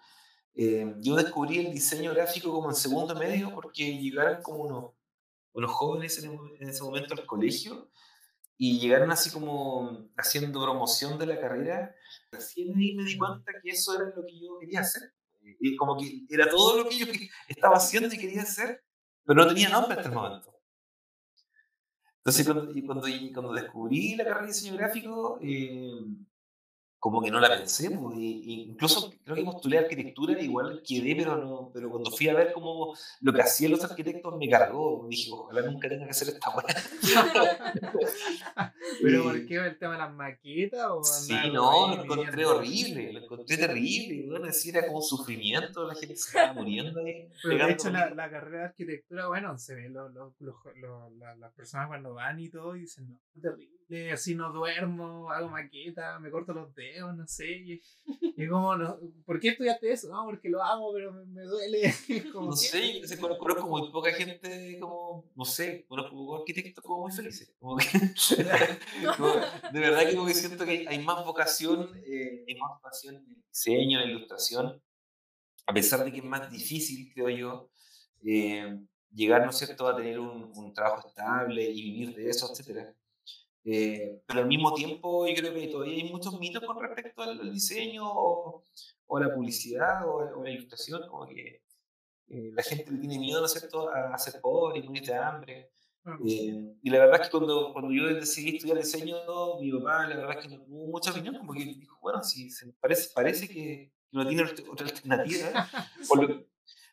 [0.55, 4.85] eh, yo descubrí el diseño gráfico como en segundo medio porque llegaron como unos,
[5.53, 7.91] unos jóvenes en, en ese momento al colegio
[8.57, 11.95] y llegaron así como haciendo promoción de la carrera.
[12.31, 15.15] Recién ahí me di cuenta que eso era lo que yo quería hacer
[15.59, 17.07] y como que era todo lo que yo
[17.49, 18.85] estaba haciendo y quería hacer,
[19.25, 20.55] pero no tenía nombre hasta el momento.
[22.19, 26.05] Entonces, cuando, cuando, cuando descubrí la carrera de diseño gráfico, eh,
[27.01, 31.17] como que no la pensé, pues, y, y incluso creo que postulé arquitectura, igual quedé,
[31.17, 35.07] pero no, pero cuando fui a ver cómo lo que hacían los arquitectos me cargó,
[35.09, 36.67] dije, ojalá nunca tenga que hacer esta weá.
[39.03, 40.87] ¿Pero por qué el tema de las maquetas?
[40.91, 45.87] O Sí, no, ahí lo encontré horrible, lo encontré terrible, bueno, decir, era como sufrimiento,
[45.87, 47.29] la gente se estaba muriendo ahí.
[47.43, 50.35] Pero de hecho, la, carrera de arquitectura, bueno, se ve los, los-
[51.19, 53.80] la- las personas cuando van y todo y dicen, no, terrible,
[54.13, 57.51] así no duermo, hago maqueta, me corto los dedos, no sé.
[57.51, 57.81] Y,
[58.37, 60.09] y como, no, ¿por qué estudiaste eso?
[60.11, 61.93] No, porque lo amo, pero me, me duele.
[62.33, 66.41] Como, No sé, yo sé, conozco, conozco muy poca gente como, no sé, conozco pocos
[66.41, 67.53] arquitectos como muy felices.
[67.61, 67.87] Como que-
[69.17, 69.35] como-
[69.73, 73.17] de verdad que como que siento que hay, hay más vocación, eh, hay más vocación
[73.17, 74.83] en el diseño, en la ilustración,
[75.67, 77.71] a pesar de que es más difícil, creo yo,
[78.25, 78.79] eh,
[79.13, 82.95] llegar, ¿no es cierto?, a tener un, un trabajo estable y vivir de eso, etcétera.
[83.65, 87.53] Eh, pero al mismo tiempo yo creo que todavía hay muchos mitos con respecto al,
[87.53, 88.65] diseño o,
[89.07, 91.63] o la publicidad o, o la ilustración, como que
[92.29, 95.05] eh, la gente le tiene miedo, ¿no es cierto?, a, a ser pobre y morir
[95.05, 95.71] de hambre.
[96.27, 99.17] Eh, y la verdad es que cuando, cuando yo decidí estudiar diseño,
[99.61, 102.73] mi papá, la verdad es que no tuvo mucha opinión, porque dijo, bueno, si se
[102.81, 105.69] parece, parece que no tiene otra alternativa,
[106.09, 106.47] por lo,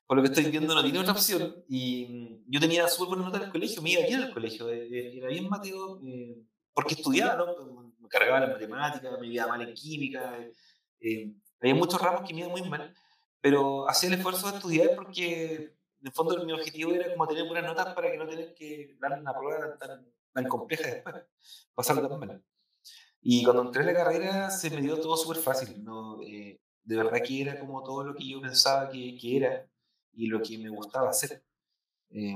[0.05, 1.63] por lo que estoy viendo no tiene otra opción.
[1.69, 4.69] Y mm, yo tenía súper buena nota en el colegio, me iba bien al colegio,
[4.69, 6.43] eh, era bien Mateo, eh,
[6.77, 7.91] porque estudiaba, ¿no?
[7.99, 10.53] Me cargaba la matemática, me iba mal en química, eh,
[10.99, 12.93] eh, había muchos ramos que me iban muy mal,
[13.41, 15.55] pero hacía el esfuerzo de estudiar porque
[15.99, 18.95] en el fondo mi objetivo era como tener buenas notas para que no tener que
[18.99, 21.15] dar una prueba tan, tan compleja después,
[21.73, 22.43] pasarlo tan mal.
[23.21, 26.21] Y cuando entré en la carrera se me dio todo súper fácil, ¿no?
[26.21, 29.67] Eh, de verdad que era como todo lo que yo pensaba que, que era
[30.13, 31.43] y lo que me gustaba hacer.
[32.11, 32.35] Eh,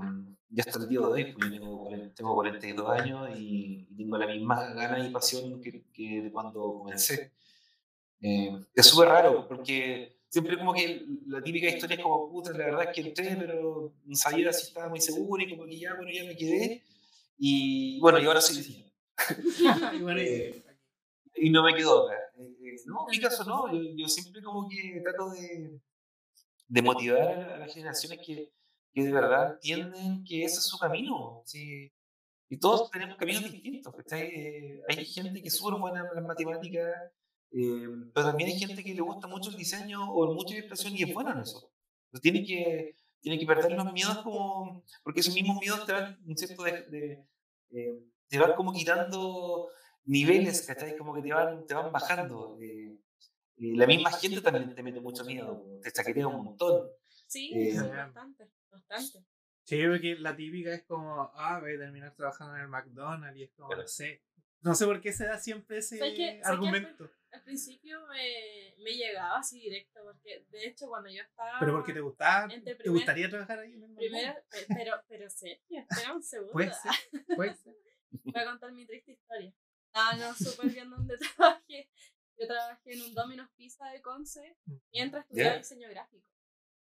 [0.50, 4.18] ya hasta el día de hoy, pues, tengo, 40 tengo 42 años y, y tengo
[4.18, 7.32] la misma gana y pasión que, que de cuando comencé.
[8.22, 12.66] Eh, es súper raro porque siempre como que la típica historia es como, puta, la
[12.66, 15.96] verdad es que entré, pero no sabía si estaba muy seguro y como que ya,
[15.96, 16.84] bueno, ya me quedé.
[17.38, 18.92] Y bueno, y ahora soy diseñador.
[19.96, 20.64] Y bueno, y- Eh,
[21.36, 22.18] y no me quedó otra.
[22.38, 25.80] Eh, eh, no, en mi caso no, yo, yo siempre como que trato de,
[26.68, 27.22] de motivar
[27.54, 28.52] a las generaciones que,
[28.94, 31.42] que de verdad entienden que ese es su camino.
[31.46, 31.92] ¿sí?
[32.50, 33.94] Y todos tenemos caminos distintos.
[33.96, 34.22] ¿cachai?
[34.34, 36.88] Eh, hay gente que es súper buena en las matemáticas,
[37.52, 41.04] eh, pero también hay gente que le gusta mucho el diseño o mucha ilustración y
[41.04, 41.72] es buena en eso.
[42.06, 46.20] Entonces, tiene que, tiene que perder los miedos como, porque esos mismos miedos te van,
[46.26, 47.26] un cierto de, de,
[47.72, 49.70] eh, te van como quitando
[50.06, 50.98] niveles, ¿cachai?
[50.98, 52.58] Como que te van, te van bajando.
[52.62, 52.98] eh,
[53.58, 56.88] la misma gente también te mete mucho miedo, te chaquetea un montón.
[57.28, 57.78] Sí, Eh, sí,
[58.72, 59.26] bastante.
[59.64, 63.44] Sí, porque la típica es como, ah, voy a terminar trabajando en el McDonald's y
[63.44, 64.24] es como, no sé.
[64.62, 66.26] No sé por qué se da siempre ese ¿Sabes qué?
[66.26, 66.48] ¿Sabes qué?
[66.48, 67.12] argumento.
[67.32, 71.60] Al principio me, me llegaba así directo, porque de hecho cuando yo estaba...
[71.60, 74.48] Pero porque te gustaba, Entre ¿te primer- gustaría trabajar ahí en el Primero, McDonald's?
[74.68, 76.54] pe- pero, pero Sergio, espera un segundo.
[76.54, 77.76] Puede ser, puede ser.
[78.26, 79.54] Voy a contar mi triste historia.
[79.94, 81.90] Ah, no, súper bien donde trabajé.
[82.38, 84.58] Yo trabajé en un Domino's Pizza de Conce
[84.92, 85.58] mientras estudiaba Ya.
[85.60, 86.28] diseño gráfico.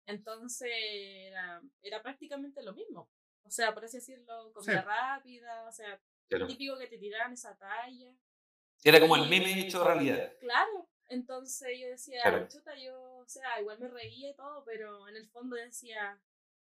[0.07, 3.09] Entonces era, era prácticamente lo mismo.
[3.45, 4.87] O sea, por así decirlo, comida Sí.
[4.87, 6.47] rápida, o sea, Claro.
[6.47, 8.15] típico que te tiraran esa talla.
[8.85, 10.33] Era como el meme hecho realidad.
[10.41, 10.89] Claro.
[11.09, 12.47] Entonces yo decía, Claro.
[12.49, 16.21] chuta, yo, o sea, igual me reía y todo, pero en el fondo decía,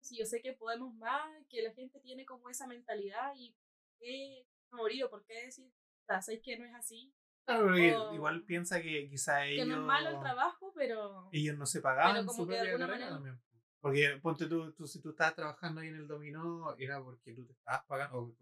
[0.00, 3.98] si yo sé que podemos más, que la gente tiene como esa mentalidad y ¿por
[3.98, 5.70] qué morir o por qué decir,
[6.06, 7.12] ¿sabes que no es así?
[7.44, 11.28] Claro, porque O- igual piensa que quizá ellos, Que no es malo el trabajo, pero...
[11.32, 13.40] ellos no se pagaban como su que de propia alguna carrera manera- también.
[13.80, 17.44] Porque ponte tú, tú, si tú estabas trabajando ahí en el dominó, era porque tú
[17.44, 18.36] te estabas pagando, o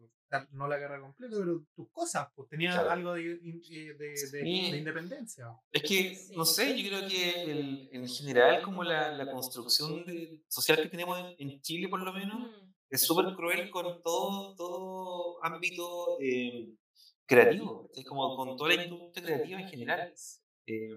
[0.53, 2.91] no la carrera completa, pero tus cosas, pues tenías Claro.
[2.91, 4.71] algo de, in- eh, de, de- Sí.
[4.71, 5.47] de independencia.
[5.73, 10.43] Es que, no sé, yo creo que el- en general como la, la construcción de-
[10.47, 14.55] social que tenemos en, en Chile por lo menos mm, es súper cruel con todo,
[14.57, 16.69] todo ámbito eh,
[17.31, 20.13] creativo, es como con toda la industria creativa en general.
[20.67, 20.91] Eh,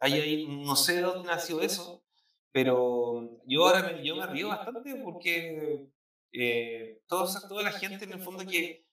[0.00, 2.02] hay ahí, no sé de dónde nació eso,
[2.50, 5.86] pero yo ahora me, yo me río bastante porque
[6.32, 8.84] eh, toda, toda la gente en el fondo que,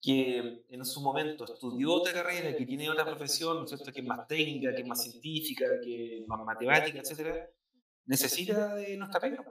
[0.00, 3.92] que en su momento estudió otra carrera, que tiene otra profesión, ¿no es cierto?
[3.92, 7.50] que es más técnica, que es más científica, que es más matemática, etcétera,
[8.06, 9.44] necesita de nuestra pega.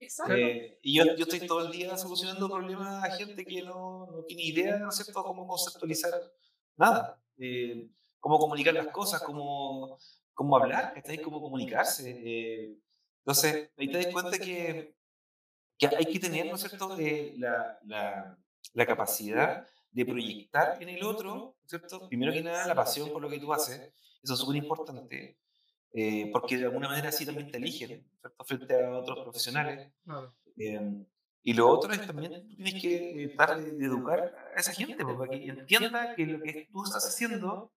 [0.00, 0.34] Exacto.
[0.34, 4.24] Eh, y yo, yo estoy todo el día solucionando problemas a gente que no, no
[4.24, 6.12] tiene idea, ¿no es cierto?, cómo conceptualizar
[6.76, 9.98] nada, eh, cómo comunicar las cosas, cómo,
[10.34, 11.20] cómo hablar, ¿cachai?
[11.20, 12.10] cómo comunicarse.
[12.24, 12.78] eh.
[13.24, 14.94] Entonces, ahí te das cuenta que,
[15.78, 18.38] que hay que tener, ¿no es cierto?, eh, la, la,
[18.74, 22.08] la capacidad de proyectar en el otro, ¿cierto?
[22.08, 25.38] Primero que nada, la pasión por lo que tú haces, eso es súper importante,
[25.92, 28.44] eh, porque de alguna manera así también te eligen, ¿cierto?
[28.44, 29.92] Frente a otros profesionales.
[30.04, 30.34] Claro.
[30.56, 31.04] Eh,
[31.42, 35.16] y lo otro es también tú tienes que tratar de educar a esa gente, pues,
[35.16, 37.72] para que entienda que lo que tú estás haciendo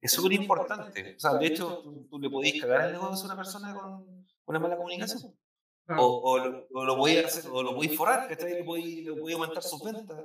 [0.00, 1.14] es súper importante.
[1.16, 4.26] O sea, de hecho, tú, tú le podés cagar el negocio a una persona con
[4.46, 5.34] una mala comunicación.
[5.86, 6.02] Claro.
[6.02, 8.54] O, o, lo, o lo voy a hacer, o lo voy a forrar, ¿cachai?
[8.54, 10.20] Le voy, le aumentar sus ventas.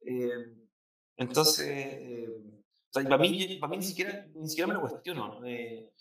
[0.00, 0.30] Eh,
[1.16, 5.44] entonces, eh, o sea, para, mí, para mí ni siquiera, ni siquiera me lo cuestiono.
[5.46, 5.92] Eh,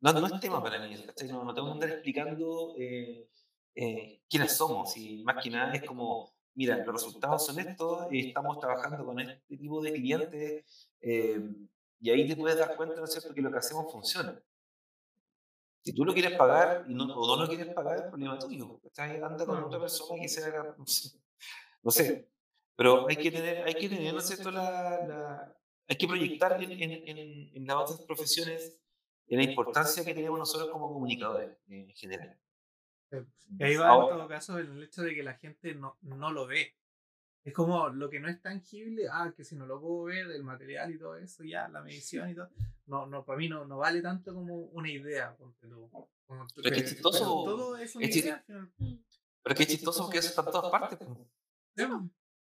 [0.00, 1.28] no, no es tema para mí, ¿cachai?
[1.28, 3.28] No, no tengo que andar explicando eh,
[3.74, 4.96] eh, quiénes somos.
[4.96, 9.18] Y más que nada es como, mira, los resultados son estos, y estamos trabajando con
[9.20, 10.64] este tipo de clientes,
[11.00, 11.40] eh,
[12.00, 14.40] y ahí te puedes dar cuenta, ¿no es cierto?, que lo que hacemos funciona.
[15.82, 18.80] Si tú lo quieres pagar y no, o no lo quieres pagar, es problema tuyo.
[18.82, 19.22] ¿cachai?
[19.22, 20.74] Anda con otra persona que se haga,
[21.82, 22.28] no sé.
[22.76, 25.56] Pero hay que tener, hay que tener, ¿no es cierto?, la, la-
[25.88, 28.76] hay que proyectar en, en, en, en las otras profesiones
[29.28, 32.38] en la importancia que tenemos nosotros como comunicadores en general.
[33.58, 36.32] Y ahí va en Ahora- todo caso el hecho de que la gente no, no
[36.32, 36.74] lo ve.
[37.44, 40.42] Es como lo que no es tangible, ah, que si no lo puedo ver, el
[40.42, 42.50] material y todo eso, ya, la medición y todo,
[42.86, 45.36] no, no, para mí no, no vale tanto como una idea.
[45.36, 45.54] Como
[46.26, 48.44] Pero es que que- chistoso, pero todo es una es idea.
[48.46, 48.68] Pero
[49.44, 50.98] es que es chistoso que eso está en todas partes.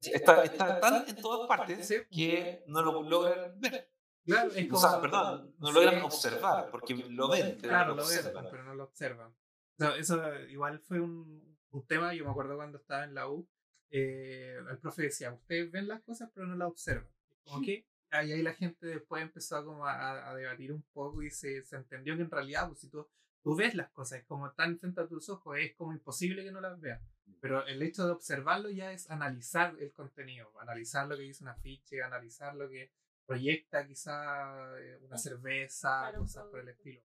[0.01, 1.95] Sí, Está, está tan en todas partes Sí.
[2.11, 3.91] que no lo logran ver.
[4.29, 7.97] Claro, es O como, sea, perdón, no logran observar, porque lo ven, pero Claro, no
[7.97, 8.47] lo lo ven, observan.
[8.51, 9.35] pero no lo observan.
[9.81, 13.49] O eso igual fue un, un tema, yo me acuerdo cuando estaba en la U,
[13.91, 17.09] eh, el profe decía, ustedes ven las cosas pero no las observan.
[17.45, 21.23] Como que y ahí la gente después empezó a, como a, a debatir un poco
[21.23, 23.07] y se, se entendió que en realidad, pues si tú,
[23.43, 26.61] tú ves las cosas, como están frente a tus ojos, es como imposible que no
[26.61, 27.03] las veas.
[27.41, 31.51] Pero el hecho de observarlo ya es analizar el contenido, analizar lo que dice un
[31.51, 32.91] afiche, analizar lo que
[33.29, 37.03] proyecta quizá eh, una cerveza, Claro, cosas por el estilo.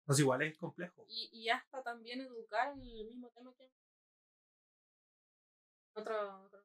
[0.00, 1.04] Entonces igual es complejo.
[1.08, 3.68] Y, y hasta también educar en el mismo tema que
[5.94, 6.62] otro, otro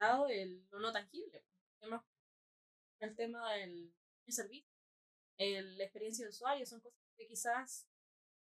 [0.00, 1.44] lado, el, lo no tangible.
[1.80, 2.06] El tema,
[3.00, 3.92] el tema del
[4.28, 4.72] servicio,
[5.38, 7.86] el, la experiencia de usuario, son cosas que quizás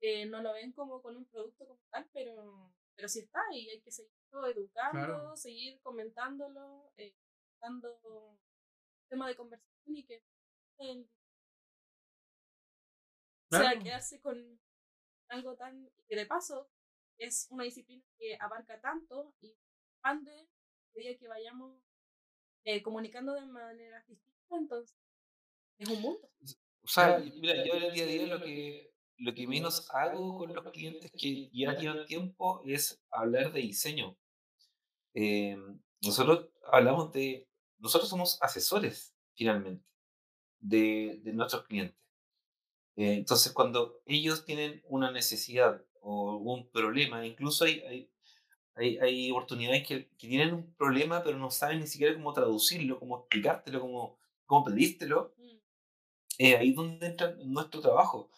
[0.01, 3.70] eh, no lo ven como con un producto como tal, pero, pero sí está y
[3.70, 5.37] hay que seguirlo educando, Claro.
[5.37, 7.16] seguir comentándolo, eh,
[7.61, 8.38] dando
[9.14, 10.22] tema de conversación y que
[10.79, 11.09] el,
[13.53, 13.83] o sea, Claro.
[13.83, 14.61] quedarse con
[15.29, 15.88] algo tan.
[16.09, 16.68] que de paso
[17.16, 21.81] es una disciplina que abarca tanto y expande a medida que vayamos
[22.64, 24.96] eh, comunicando de maneras distintas, entonces
[25.79, 26.29] es un mundo.
[26.83, 30.38] O sea, mira, yo en el día a día lo que, lo que menos hago
[30.38, 34.18] con los clientes que ya llevan tiempo es hablar de diseño.
[35.14, 35.57] Eh,
[36.03, 37.48] nosotros hablamos de,
[37.85, 39.85] nosotros somos asesores finalmente
[40.59, 41.99] de, de nuestros clientes.
[42.97, 48.11] Eh, entonces, cuando ellos tienen una necesidad o algún problema, incluso hay, hay,
[48.75, 52.99] hay, hay oportunidades que, que tienen un problema, pero no saben ni siquiera cómo traducirlo,
[52.99, 55.59] cómo explicártelo, cómo, cómo pedírtelo, Mm,
[56.38, 58.31] eh, ahí es donde entra nuestro trabajo.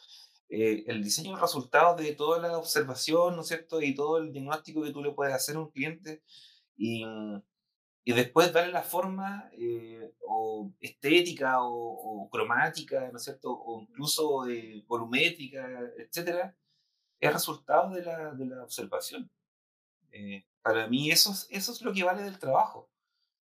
[0.49, 3.81] Eh, el diseño es el resultado de toda la observación, ¿no es cierto?
[3.81, 6.23] Y todo el diagnóstico que tú le puedes hacer a un cliente
[6.77, 7.05] y,
[8.09, 13.51] y después darle la forma eh, o estética o, o cromática, ¿no es cierto?
[13.51, 14.45] O incluso
[14.87, 16.57] volumétrica, etcétera,
[17.19, 19.29] es resultado de la, de la observación.
[20.13, 22.89] Eh, para mí eso es, eso es lo que vale del trabajo.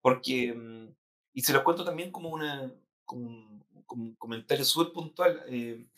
[0.01, 0.95] Porque, mm,
[1.33, 2.73] y se lo cuento también como, una,
[3.05, 5.89] como, un, como un comentario súper puntual, eh,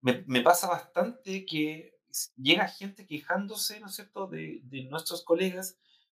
[0.00, 1.98] me, me pasa bastante que
[2.36, 5.76] llega gente quejándose, ¿no es cierto?, de, de nuestros colegas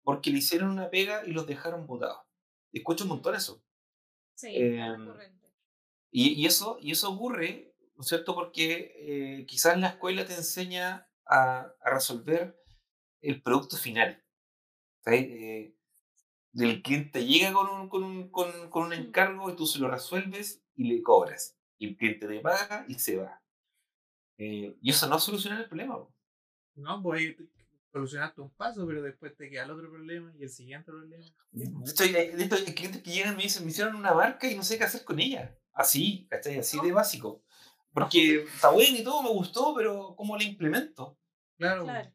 [0.10, 2.26] porque le hicieron una pega y los dejaron botados.
[2.74, 3.64] Escucho un montón eso.
[4.34, 5.54] Sí, es recurrente.
[6.10, 10.34] Y, y eso, y eso ocurre, ¿no es cierto?, porque eh, quizás la escuela te
[10.34, 12.60] enseña a, a resolver
[13.22, 14.26] el producto final.
[15.04, 15.28] ¿sabes?
[15.30, 15.76] Eh,
[16.56, 19.92] el cliente llega con un, con, un, con, con un encargo y tú se lo
[19.92, 21.56] resuelves y le cobras.
[21.78, 23.44] Y el cliente te paga y se va.
[24.40, 26.04] Eh, y eso no soluciona el problema.
[26.74, 27.36] No, pues
[27.92, 31.24] solucionaste un paso, pero después te queda el otro problema y el siguiente problema.
[31.52, 34.14] De hecho, hay, de hecho, hay clientes que llegan y me dicen, me hicieron una
[34.14, 35.58] marca y no sé qué hacer con ella.
[35.74, 36.60] Así, ¿cachai?
[36.60, 37.44] Así de básico.
[37.94, 41.18] Porque está bueno y todo, me gustó, pero ¿cómo la implemento?
[41.58, 41.86] Claro.
[41.86, 42.12] Claro.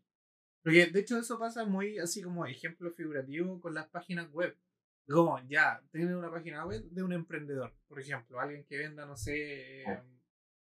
[0.62, 4.56] Porque de hecho eso pasa muy así como ejemplo figurativo con las páginas web.
[5.06, 9.18] Como ya, tienen una página web de un emprendedor, por ejemplo, alguien que venda, no
[9.18, 10.02] sé, eh,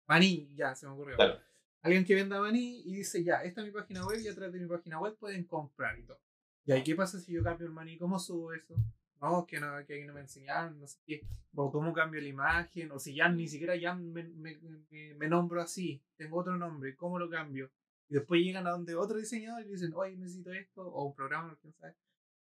[0.08, 1.18] maní, ya se me ocurrió.
[1.18, 1.42] Claro.
[1.82, 4.54] Alguien que venda maní y dice, ya, esta es mi página web y a través
[4.54, 6.20] de mi página web pueden comprar y todo.
[6.66, 7.98] Y ahí, ¿qué pasa si yo cambio el maní?
[7.98, 8.76] ¿Cómo subo eso?
[9.22, 11.22] no, que, no, que ahí no me enseñaron, no sé qué,
[11.54, 14.58] o cómo cambio la imagen, o si ya ni siquiera ya me, me,
[14.90, 17.70] me, me nombro así, tengo otro nombre, ¿cómo lo cambio?
[18.08, 21.58] Y después llegan a donde otro diseñador y dicen, oye, necesito esto, o un programa,
[21.62, 21.96] quién sabe.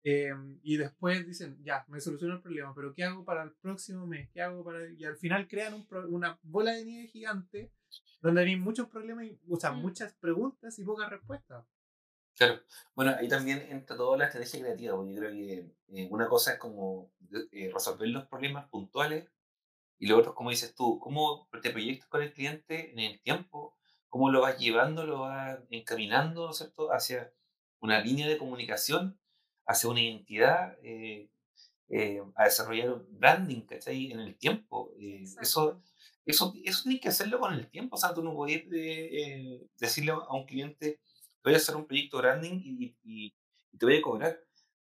[0.03, 4.05] Em, y después dicen, ya, me soluciono el problema, pero ¿qué hago para el próximo
[4.07, 4.29] mes?
[4.31, 4.91] ¿Qué hago para...?
[4.91, 7.71] Y al final crean un pro- una bola de nieve gigante
[8.23, 9.83] donde hay muchos problemas, y, o sea, Mm.
[9.83, 11.67] muchas preguntas y pocas respuestas.
[12.37, 12.61] Claro.
[12.97, 15.73] Bueno, ahí también entra toda la estrategia creativa, porque yo creo que
[16.03, 17.13] eh, una cosa es como
[17.53, 19.29] eh, resolver los problemas puntuales
[19.99, 23.21] y lo otro es, como dices tú, cómo te proyectas con el cliente en el
[23.23, 23.77] tiempo,
[24.11, 27.33] cómo lo vas llevando, lo vas encaminando, ¿no es cierto?, hacia
[27.81, 29.21] una línea de comunicación,
[29.67, 31.31] hacia una identidad, eh,
[31.89, 34.93] eh, a desarrollar un branding, ¿cachai?, en el tiempo.
[34.99, 35.83] Eso.
[36.27, 39.67] Eso, eso tienes que hacerlo con el tiempo, o sea, tú no puedes eh, eh,
[39.79, 41.01] decirle a un cliente,
[41.43, 43.35] voy a hacer un proyecto branding y, y-
[43.73, 44.41] y te voy a cobrar,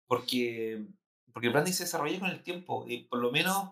[0.07, 0.85] porque,
[1.33, 3.71] porque el branding se desarrolla con el tiempo, y por lo menos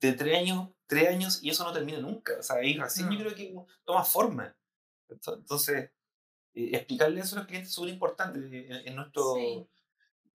[0.00, 3.18] de tres años, tres años y eso no termina nunca, o sea, ahí recién yo
[3.18, 3.20] No.
[3.24, 4.56] creo que toma forma.
[5.08, 5.90] Ento- Entonces,
[6.54, 8.38] eh, explicarle eso a los clientes es súper importante.
[8.38, 9.66] En, en nuestro, Sí.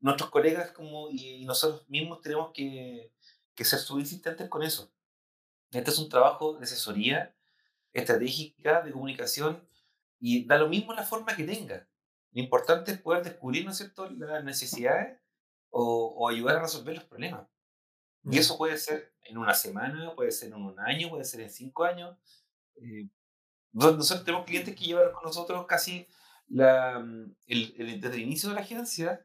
[0.01, 3.11] nuestros colegas como, y, y nosotros mismos tenemos que,
[3.55, 4.91] que ser súper insistentes con eso.
[5.71, 7.35] Este es un trabajo de asesoría
[7.93, 9.67] estratégica, de comunicación,
[10.19, 11.87] y da lo mismo la forma que tenga.
[12.31, 15.19] Lo importante es poder descubrir, ¿no es cierto?, las necesidades
[15.69, 17.47] o, o ayudar a resolver los problemas.
[18.23, 18.39] Y Mm.
[18.39, 21.83] eso puede ser en una semana, puede ser en un año, puede ser en cinco
[21.85, 22.17] años.
[22.75, 23.07] Eh,
[23.71, 26.07] nos- nosotros tenemos clientes que llevan con nosotros casi
[26.47, 29.23] la, mm, el, el- desde el inicio de la agencia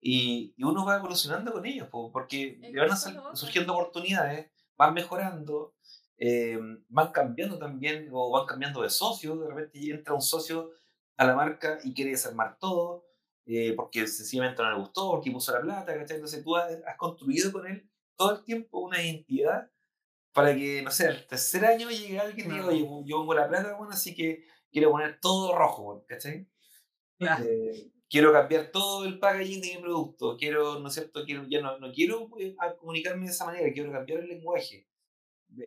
[0.00, 4.50] y, y uno va evolucionando con ellos, po, porque le van a sal- surgiendo oportunidades,
[4.76, 5.74] van mejorando,
[6.18, 6.58] eh,
[6.88, 9.36] van cambiando también o van cambiando de socio.
[9.36, 10.72] De repente entra un socio
[11.16, 13.06] a la marca y quiere desarmar todo
[13.46, 16.16] eh, porque sencillamente no le gustó, porque puso la plata, ¿cachai?
[16.16, 19.70] Entonces tú has, has construido con él todo el tiempo una identidad
[20.32, 23.48] para que, no sé, al tercer año llegue alguien y diga, oye, yo pongo la
[23.48, 26.48] plata, bueno, así que quiero poner todo rojo, ¿cachai?
[27.18, 27.44] Claro.
[27.44, 31.24] Eh, quiero cambiar todo el packaging de mi producto, quiero, ¿no es cierto?
[31.24, 34.88] Quiero, ya no, no quiero eh, comunicarme de esa manera, quiero cambiar el lenguaje,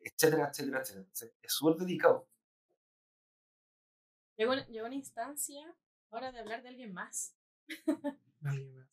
[0.03, 1.37] etcétera, etcétera, etcétera.
[1.41, 2.27] Es súper delicado.
[4.37, 5.75] Llegó, llegó una instancia
[6.11, 7.35] ahora de hablar de alguien más,
[8.43, 8.87] Alguien más.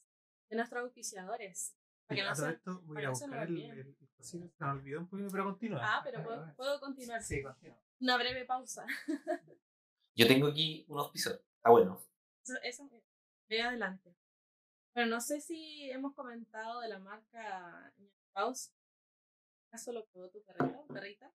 [0.50, 1.76] de nuestros auspiciadores.
[2.06, 3.68] Para que no se- esto voy a buscar el, olvide.
[3.70, 5.80] el, el cosito, se me olvidó un poquito, pero continúa.
[5.82, 7.22] Ah, pero puedo, puedo continuar.
[7.22, 7.78] Sí, continúa.
[8.00, 8.86] Una breve pausa.
[10.14, 11.42] Yo tengo aquí un auspiciador.
[11.62, 12.00] Ah, bueno.
[12.44, 12.90] Eso, eso
[13.48, 14.14] ve adelante.
[14.92, 17.92] Pero no sé si hemos comentado de la marca
[18.34, 18.72] House.
[19.76, 21.30] ¿Acaso lo probó tu perrito, perrita?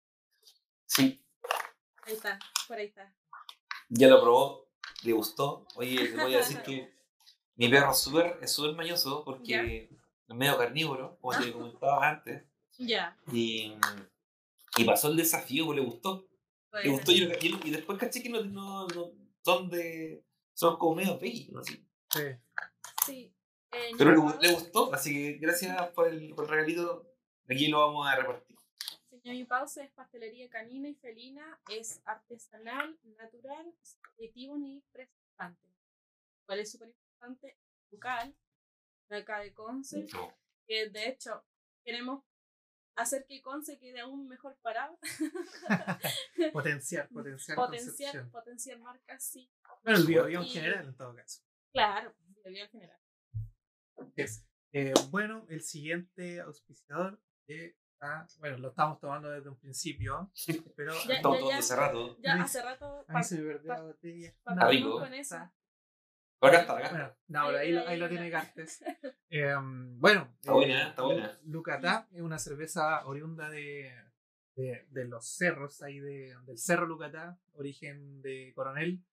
[0.85, 1.21] Sí,
[2.03, 3.13] Ahí está, por ahí está.
[3.89, 4.69] ya lo probó,
[5.03, 5.67] le gustó.
[5.75, 6.89] Oye, te voy a decir que
[7.57, 9.89] mi perro es súper es súper mañoso porque
[10.29, 12.45] es medio carnívoro, como te comentaba antes.
[12.77, 13.17] Ya.
[13.29, 13.73] Y,
[14.77, 16.25] y pasó el desafío, pues le gustó.
[16.81, 19.11] Le gustó y, y- y después caché que no, no, no-
[19.43, 20.23] son de.
[20.53, 21.65] son como medio bellos.
[21.65, 21.85] Sí.
[23.05, 23.33] Sí.
[23.73, 27.05] eh, Pero le, gustó, así que gracias por el, por el regalito.
[27.49, 28.55] Aquí lo vamos a repartir.
[29.09, 33.73] Señor Mi Pausa es pastelería canina y felina, es artesanal, natural,
[34.19, 35.71] aditivos ni preservantes.
[36.45, 37.57] ¿Cuál es súper importante?
[37.89, 38.35] Local,
[39.09, 40.05] de acá de Conce,
[40.67, 41.43] que de hecho
[41.83, 42.23] queremos
[42.95, 44.99] hacer que Conce quede aún mejor parado.
[46.53, 47.55] Potenciar, potenciar.
[47.55, 49.51] potenciar, potenciar marcas, sí.
[49.83, 51.41] Bueno, el bio, bio en general, en todo caso.
[51.73, 52.99] Claro, debió en general.
[54.15, 54.45] Es.
[54.71, 57.19] Eh, bueno, el siguiente auspiciador
[57.49, 60.31] eh, ah, bueno, lo estamos tomando desde un principio,
[60.75, 61.57] pero Ya, Estamos ya, tomando ya.
[61.57, 62.17] hace rato.
[62.21, 64.33] Ya hace rato a mí se me perdió la botella.
[64.69, 64.99] rico.
[64.99, 65.37] con eso.
[66.41, 66.97] Pero acá está, acá está.
[66.97, 68.31] Bueno, no, ahí, Ahí, lo- ahí, ahí lo ahí, tiene ahí.
[68.31, 68.83] Cartes.
[69.29, 71.39] Em, bueno, Está buena, está buena.
[71.43, 73.93] Lucatá es una cerveza oriunda de,
[74.55, 79.03] de, de los cerros, ahí de, del Cerro Lucatá, origen de Coronel.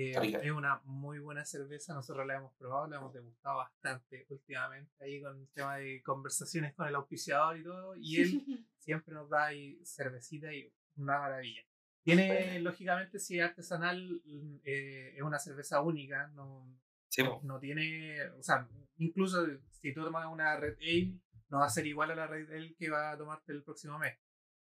[0.00, 4.92] Eh, es una muy buena cerveza, nosotros la hemos probado, la hemos degustado bastante últimamente,
[5.00, 8.30] ahí con el tema de conversaciones con el auspiciador y todo, y él
[8.78, 11.62] siempre nos da ahí cervecita y una maravilla.
[12.04, 12.58] Tiene, Buena.
[12.60, 16.78] lógicamente, si es artesanal, mm, eh, es una cerveza única, no,
[17.08, 18.68] Sí, no tiene, o sea,
[18.98, 19.44] incluso
[19.80, 21.14] si tú tomas una Red Ale,
[21.48, 23.98] no va a ser igual a la Red Ale que va a tomarte el próximo
[23.98, 24.16] mes.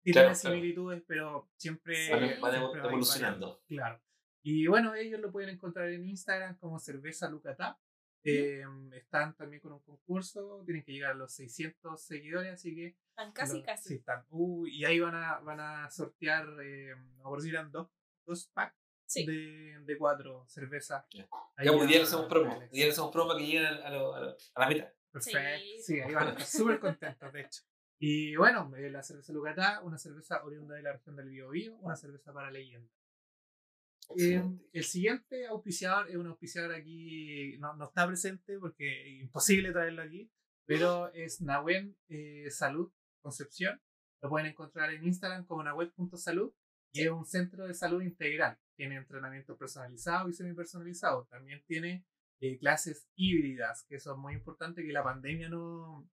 [0.04, 0.56] Sí Claro, tiene claro.
[0.56, 3.62] similitudes, pero siempre, va evolucionando.
[3.68, 4.02] Claro.
[4.42, 7.80] Y bueno, ellos lo pueden encontrar en Instagram como Cerveza Lucatá.
[8.24, 8.64] Eh,
[8.94, 13.32] están también con un concurso, tienen que llegar a los 600 seguidores, así que Están
[13.32, 13.90] casi, lo- casi.
[13.90, 14.26] Sí, están.
[14.30, 17.88] Uh, y ahí van a, van a sortear, eh, a ver si eran dos,
[18.26, 18.76] dos packs
[19.06, 19.26] Sí.
[19.26, 21.04] de, de cuatro cervezas.
[21.12, 21.28] Ya.
[21.64, 22.60] Ya, pues, día hacemos promo.
[22.72, 24.94] Día hacemos promo para que lleguen a, a lo- a lo- a la meta.
[25.12, 25.40] Perfecto.
[25.40, 25.82] Sí.
[25.82, 27.62] Sí, ahí van a estar súper contentos, de hecho.
[27.98, 31.96] Y bueno, eh, la cerveza Lucatá, una cerveza oriunda de la región del Biobío, una
[31.96, 32.92] cerveza para leyenda.
[34.18, 34.44] Eh,
[34.74, 40.02] el siguiente auspiciador es un auspiciador aquí, no, no está presente porque es imposible traerlo
[40.02, 40.32] aquí,
[40.66, 42.92] pero es Nahuel eh, Salud
[43.22, 43.80] Concepción.
[44.22, 46.52] Lo pueden encontrar en Instagram como nahuel.salud
[46.92, 48.58] y es un centro de salud integral.
[48.76, 51.26] Tiene entrenamiento personalizado y semipersonalizado.
[51.30, 52.06] También tiene
[52.42, 56.10] eh, clases híbridas, que eso es muy importante, que la pandemia no,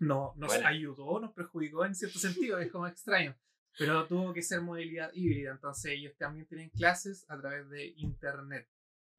[0.00, 0.68] no nos Buena.
[0.68, 3.36] ayudó, nos perjudicó en cierto sentido, es como extraño
[3.78, 8.68] pero tuvo que ser modalidad híbrida, entonces ellos también tienen clases a través de internet.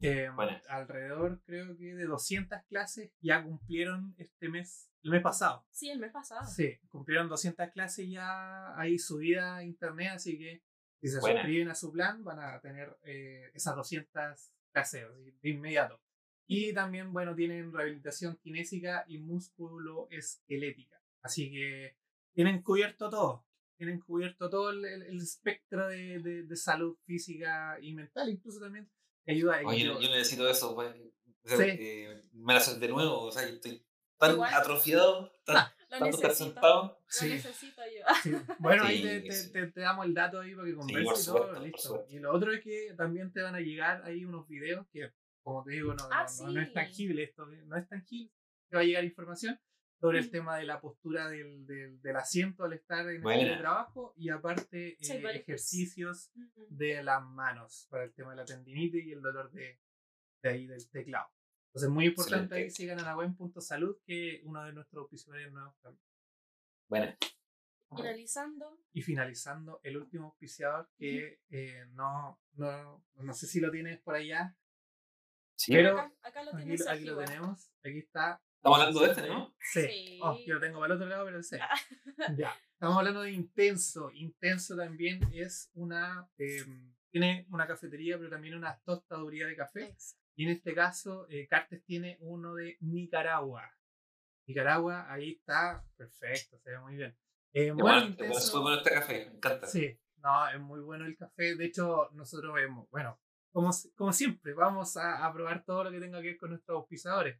[0.01, 0.61] Eh, Buena.
[0.67, 5.65] alrededor, creo que de 200 clases ya cumplieron este mes, el mes pasado.
[5.71, 6.45] Sí, el mes pasado.
[6.47, 10.63] Sí, cumplieron 200 clases ya ahí subida a internet, así que
[11.01, 14.99] si se suscriben a su plan van a tener eh, esas 200 clases así,
[15.41, 16.01] de inmediato.
[16.47, 21.01] Y también, bueno, tienen rehabilitación kinésica y músculo esquelética.
[21.21, 21.95] Así que
[22.33, 23.45] tienen cubierto todo.
[23.77, 28.59] Tienen cubierto todo el, el- el espectro de, de- de salud física y mental, incluso
[28.59, 28.89] también
[29.25, 30.95] te ayuda a Oye, yo, yo necesito eso, pues.
[31.43, 31.63] O sea, Sí.
[31.79, 33.85] eh, me la de nuevo, o sea, yo estoy
[34.17, 34.53] tan Igual.
[34.53, 36.45] atrofiado, tan, Lo tanto estar necesito.
[36.53, 36.83] sentado.
[36.83, 37.29] Lo Sí.
[37.29, 38.15] necesito yo.
[38.23, 38.31] Sí.
[38.59, 39.51] Bueno, ahí te, te- sí.
[39.51, 42.05] te- te damos el dato ahí para que converses por y todo, listo.
[42.09, 45.11] Y lo otro es que también te van a llegar ahí unos videos que,
[45.43, 48.31] como te digo, no, Ah, no- no- no es tangible esto, no es tangible.
[48.69, 49.59] Te va a llegar información
[50.05, 53.57] sobre el tema de la postura del, del, del asiento al estar en el Buena.
[53.57, 55.35] trabajo y aparte Sí, eh, tips.
[55.35, 56.31] ejercicios
[56.69, 59.79] de las manos para el tema de la tendinitis y el dolor de,
[60.43, 61.27] de ahí del teclado.
[61.69, 62.93] Entonces, muy importante ahí, Excelente.
[62.95, 66.05] sigan a la buen.salud, que uno de nuestros auspiciadores nuevos también.
[66.87, 67.15] Bueno,
[67.95, 73.99] Finalizando, Y finalizando, el último auspiciador que eh, no, no, no sé si lo tienes
[74.01, 74.55] por allá,
[75.55, 75.73] sí.
[75.73, 78.39] Pero- acá, acá lo aquí, aquí lo tenemos, aquí está.
[78.65, 79.55] Estamos hablando de este, ¿no?
[79.59, 79.81] Sí.
[79.81, 80.19] Sí.
[80.23, 81.59] Oh, yo lo tengo para el otro lado, pero sé.
[81.61, 81.69] Ah.
[82.35, 82.51] ya.
[82.73, 84.09] Estamos hablando de Intenso.
[84.11, 86.27] Intenso también es una.
[86.39, 86.63] eh,
[87.11, 89.95] tiene una cafetería, pero también una tostaduría de café.
[90.35, 93.71] Y en este caso, eh, Cartes tiene uno de Nicaragua.
[94.47, 95.85] Nicaragua, ahí está.
[95.95, 97.15] Perfecto, se ve muy bien.
[97.53, 99.67] Eh, bueno, Intenso- bueno, súper bueno este café, me encanta.
[99.67, 101.55] Sí, no, es muy bueno el café.
[101.55, 103.21] De hecho, nosotros vemos, bueno,
[103.53, 106.77] como, como siempre, vamos a, a probar todo lo que tenga que ver con nuestros
[106.77, 107.39] auspiciadores.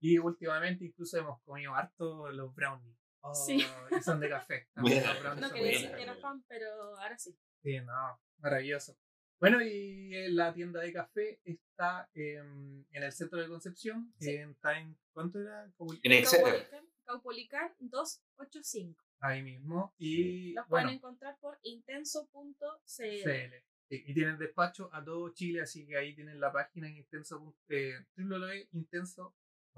[0.00, 2.96] Y últimamente incluso hemos comido harto los brownies.
[3.20, 3.64] Oh, Sí.
[3.90, 4.68] Y son de café.
[4.74, 7.36] también Buena, los brownies No quería de decir que era fan, pero ahora sí.
[7.62, 8.96] Sí, no, maravilloso.
[9.40, 14.12] Bueno, y en la tienda de café está em, en el centro de Concepción.
[14.18, 14.30] Sí.
[14.36, 15.64] en- está en, ¿cuánto era?
[15.64, 15.70] En.
[15.72, 19.04] Caupolicán, Caupolicán 285.
[19.20, 19.94] Ahí mismo.
[19.98, 22.84] Y Los bueno, pueden encontrar por intenso.cl.
[22.84, 23.64] CL.
[23.88, 27.56] Sí, Y tienen despacho a todo Chile, así que ahí tienen la página en intenso,
[27.68, 27.94] eh,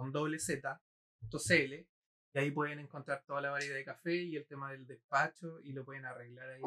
[0.01, 0.81] con doble Z,
[1.21, 1.75] punto CL,
[2.33, 5.73] y ahí pueden encontrar toda la variedad de café y el tema del despacho y
[5.75, 6.63] lo pueden arreglar ahí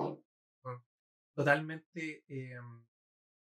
[1.35, 2.55] totalmente eh,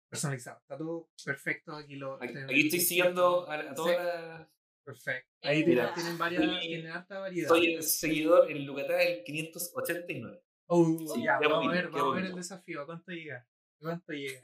[0.09, 0.59] personalizado.
[0.59, 1.75] Está todo perfecto.
[1.75, 4.51] Aquí lo Aquí, tienen- aquí estoy siguiendo a, a Sí, toda la...
[4.83, 5.31] Perfecto.
[5.43, 5.93] Ahí tienen, mira.
[5.93, 7.47] tienen varias, tienen harta variedad.
[7.49, 10.43] Soy el seguidor en Lucatá del 589.
[10.67, 12.81] Oh, Sí, ya, vamos a ver, vamos a ver el desafío.
[12.81, 13.47] ¿A cuánto llega?
[13.81, 14.39] ¿A cuánto llega?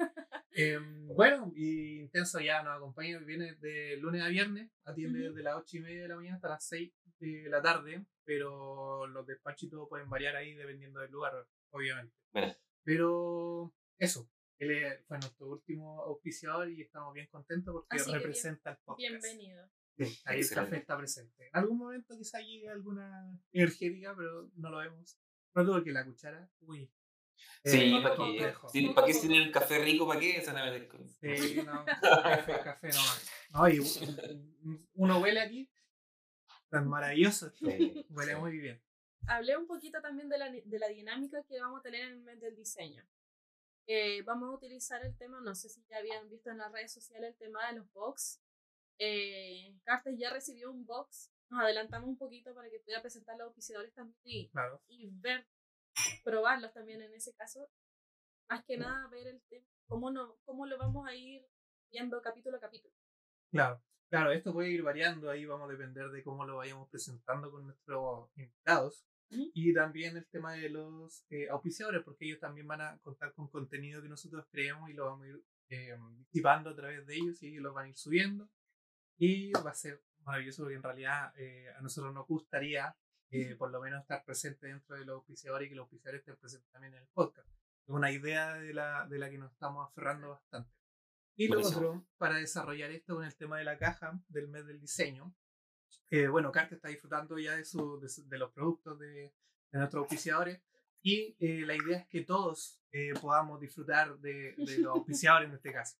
[0.51, 5.29] Em, bueno, y Intenso ya nos acompaña, viene de lunes a viernes, atiende Ujú.
[5.29, 9.05] desde las 8 y media de la mañana hasta las 6 de la tarde, pero
[9.07, 11.33] los despachos y todo pueden variar ahí dependiendo del lugar,
[11.71, 12.15] obviamente.
[12.33, 12.55] Bueno.
[12.83, 14.29] Pero eso,
[14.59, 18.71] él es- fue nuestro último auspiciador y estamos bien contentos porque Así que bien- representa
[18.71, 18.97] el podcast.
[19.09, 19.69] Bienvenido.
[19.99, 21.47] Sí, ahí el café está presente.
[21.47, 25.19] En algún momento quizá llegue alguna energética, pero no lo vemos.
[25.51, 26.91] Pronto porque la cuchara, uy.
[27.63, 28.53] Sí, eh, ¿para qué?
[28.71, 30.07] Sí, ¿Para qué si tienen café rico?
[30.07, 32.89] ¿Para qué se van a meter con- Sí, no, café, café.
[33.51, 35.69] No, y u- uno huele aquí,
[36.69, 37.49] tan maravilloso.
[37.51, 38.39] Sí, Huele sí.
[38.39, 38.81] muy bien.
[39.27, 42.21] Hablé un poquito también de la, de la dinámica que vamos a tener en el
[42.21, 43.03] mes del diseño.
[43.88, 46.93] Eh, vamos a utilizar el tema, no sé si ya habían visto en las redes
[46.93, 48.41] sociales el tema de los box.
[48.99, 51.31] Eh, Cartes ya recibió un box.
[51.49, 54.81] Nos adelantamos un poquito para que pueda presentar a los auspiciadores también y, Claro.
[54.88, 55.47] y ver,
[56.24, 57.70] probarlos también en ese caso.
[58.50, 61.45] Más que nada ver el tema, cómo, no, cómo lo vamos a ir
[61.91, 62.93] viendo capítulo a capítulo.
[63.52, 67.52] Claro, claro, esto puede ir variando, ahí vamos a depender de cómo lo vayamos presentando
[67.52, 69.06] con nuestros invitados.
[69.30, 69.52] Ujú.
[69.54, 73.50] Y también el tema de los eh, auspiciadores, porque ellos también van a contar con
[73.50, 77.43] contenido que nosotros creemos y lo vamos a ir eh, disipando a través de ellos
[77.43, 78.50] y ellos lo van a ir subiendo.
[79.18, 82.95] Y va a ser maravilloso porque en realidad eh, a nosotros nos gustaría
[83.32, 86.36] eh, por lo menos estar presente dentro de los auspiciadores y que los auspiciadores estén
[86.38, 87.47] presentes también en el podcast.
[87.49, 90.71] Es una idea de la, de la que nos estamos aferrando bastante.
[91.36, 94.80] Y lo otro, para desarrollar esto con el tema de la caja del mes del
[94.80, 95.34] diseño,
[96.09, 99.07] Eh, bueno, Carte está disfrutando ya de, su, de, su- de los productos de,
[99.71, 100.61] de nuestros auspiciadores
[101.01, 104.67] y eh, la idea es que todos eh, podamos disfrutar de, los
[104.97, 105.97] auspiciadores en este caso.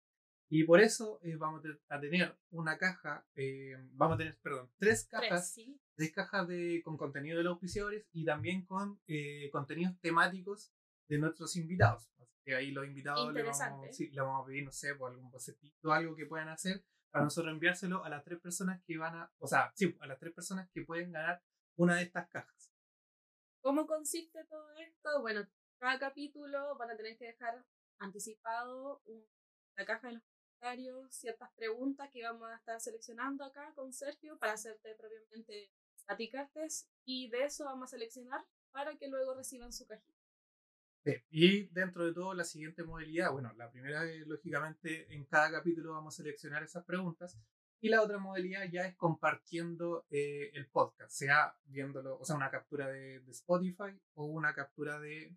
[0.50, 4.38] Y por eso eh, vamos a te- a tener una caja, eh, vamos a tener,
[4.42, 5.78] perdón, tres Tres, cajas sí.
[5.98, 10.72] Tres cajas de, con contenido de los auspiciadores y también con eh, contenidos temáticos
[11.08, 12.08] de nuestros invitados.
[12.20, 15.10] Así que ahí los invitados le vamos, sí, le vamos a pedir, no sé, por
[15.10, 19.16] algún bocetito, algo que puedan hacer para nosotros enviárselo a las tres personas que van
[19.16, 21.42] a, o sea, sí, a las tres personas que pueden ganar
[21.76, 22.70] una de estas cajas.
[23.60, 25.20] ¿Cómo consiste todo esto?
[25.20, 25.48] Bueno,
[25.80, 27.64] cada capítulo van a tener que dejar
[27.98, 29.02] anticipado
[29.76, 34.38] la caja de los comentarios, ciertas preguntas que vamos a estar seleccionando acá con Sergio
[34.38, 35.72] para hacerte propiamente
[36.08, 40.18] a ti, Cartes, y de eso vamos a seleccionar para que luego reciban su cajita.
[41.30, 46.14] Y dentro de todo, la siguiente modalidad, bueno, la primera lógicamente, en cada capítulo vamos
[46.14, 47.38] a seleccionar esas preguntas.
[47.80, 52.50] Y la otra modalidad ya es compartiendo eh, el podcast, sea viéndolo, o sea, una
[52.50, 55.34] captura de, de Spotify o una captura de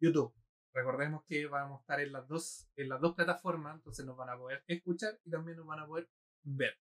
[0.00, 0.34] YouTube.
[0.74, 4.30] Recordemos que vamos a estar en las dos, en las dos plataformas, entonces nos van
[4.30, 6.08] a poder escuchar y también nos van a poder
[6.42, 6.76] ver.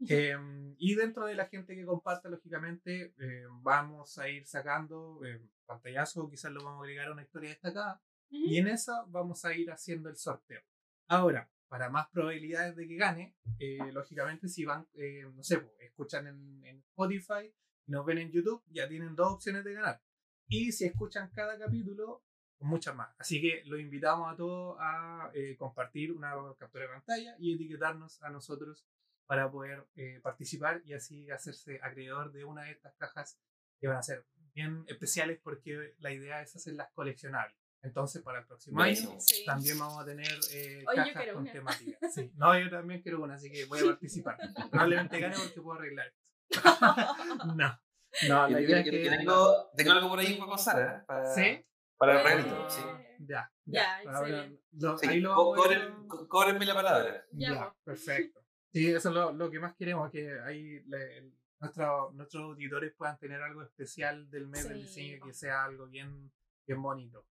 [0.08, 0.36] Eh,
[0.78, 6.30] y dentro de la gente que comparta, lógicamente, eh, vamos a ir sacando eh, pantallazos,
[6.30, 9.72] quizás lo vamos a agregar a una historia destacada, y en esa vamos a ir
[9.72, 10.62] haciendo el sorteo.
[11.08, 16.28] Ahora, para más probabilidades de que gane, eh, lógicamente, si van, eh, no sé, escuchan
[16.28, 17.52] en, en Spotify
[17.88, 20.00] nos ven en YouTube, ya tienen dos opciones de ganar.
[20.46, 22.22] Y si escuchan cada capítulo,
[22.60, 23.08] muchas más.
[23.18, 28.22] Así que los invitamos a todos a eh, compartir una captura de pantalla y etiquetarnos
[28.22, 28.86] a nosotros
[29.28, 33.38] para poder eh, participar y así hacerse acreedor de una de estas cajas
[33.78, 37.56] que van a ser bien especiales porque la idea es hacerlas coleccionables.
[37.82, 39.20] Entonces, para el próximo año.
[39.20, 39.44] Sí.
[39.44, 41.52] también vamos a tener eh, yo cajas con una.
[41.52, 41.98] temática.
[42.12, 42.32] Sí.
[42.36, 44.36] No, yo también quiero una, así que voy a participar.
[44.72, 46.22] Probablemente gane porque puedo arreglar esto.
[47.54, 47.80] No,
[48.28, 49.04] no, Yo, la idea es que...
[49.04, 51.04] yo tengo, tengo algo por ahí para pasar, ¿eh?
[51.06, 51.64] Para, ¿Sí?
[51.98, 52.80] Para el regalito, sí.
[53.20, 54.10] Ya, Ya, ya.
[54.10, 54.62] Ahora, excelente.
[54.72, 57.26] lo- Sí, ahí lo a la palabra.
[57.32, 58.00] Ya, Ya, pues.
[58.00, 58.40] perfecto.
[58.72, 62.92] Sí, eso es lo, lo que más queremos, que ahí le- el- nuestro- nuestros auditores
[62.94, 66.30] puedan tener algo especial del mes del diseño, que sea algo bien,
[66.66, 67.26] bien bonito.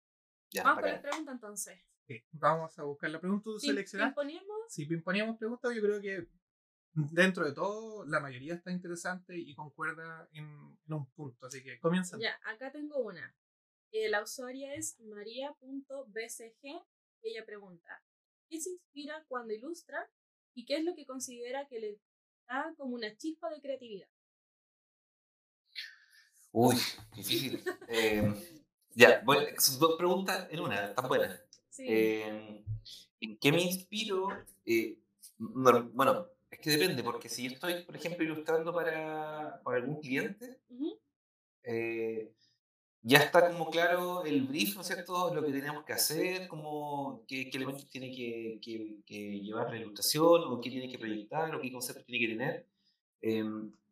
[0.52, 0.94] Ya, Vamos con bacán.
[0.94, 1.80] las preguntas entonces.
[2.08, 3.44] Sí, vamos a buscar la pregunta.
[3.44, 4.10] ¿Tú Pim- seleccionas?
[4.10, 4.58] pimponeamos.
[4.70, 6.28] Si pimponíamos preguntas, yo creo que
[6.94, 10.46] dentro de todo, la mayoría está interesante y concuerda en,
[10.88, 11.46] en un punto.
[11.48, 12.18] Así que comienza.
[12.20, 13.36] Ya, acá tengo una.
[13.92, 16.64] Eh, la usuaria es maria.bcg
[17.22, 18.02] y ella pregunta,
[18.50, 20.10] ¿qué se inspira cuando ilustra
[20.56, 22.00] y qué es lo que considera que le
[22.48, 24.08] da como una chispa de creatividad?
[26.52, 26.76] Uy,
[27.14, 27.62] difícil.
[27.90, 28.34] Eh,
[28.92, 31.44] ya, bueno, sus dos preguntas en una, están buenas.
[31.70, 31.86] Sí.
[31.88, 32.64] Eh,
[33.20, 34.30] ¿En qué me inspiro?
[34.66, 34.98] Eh,
[35.38, 40.00] no, bueno, es que depende, porque si yo estoy, por ejemplo, ilustrando para, para algún
[40.00, 40.62] cliente,
[41.64, 42.34] eh,
[43.08, 45.34] ya está como claro el brief, ¿no es cierto?
[45.34, 49.78] Lo que tenemos que hacer, como qué, qué elementos tiene que, que- que llevar la
[49.78, 52.68] ilustración, o qué tiene que proyectar, o qué conceptos tiene que tener.
[53.22, 53.44] Eh,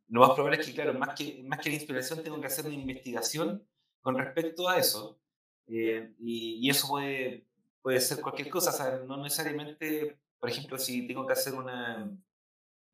[0.10, 2.66] lo más probable es que, claro, más que, más que la inspiración, tengo que hacer
[2.66, 3.68] una investigación
[4.02, 5.20] con respecto a eso.
[5.68, 7.46] Eh, y, y eso puede,
[7.82, 12.12] puede ser cualquier cosa, o sea, no necesariamente, por ejemplo, si tengo que hacer una,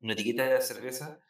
[0.02, 1.20] una etiqueta de cerveza,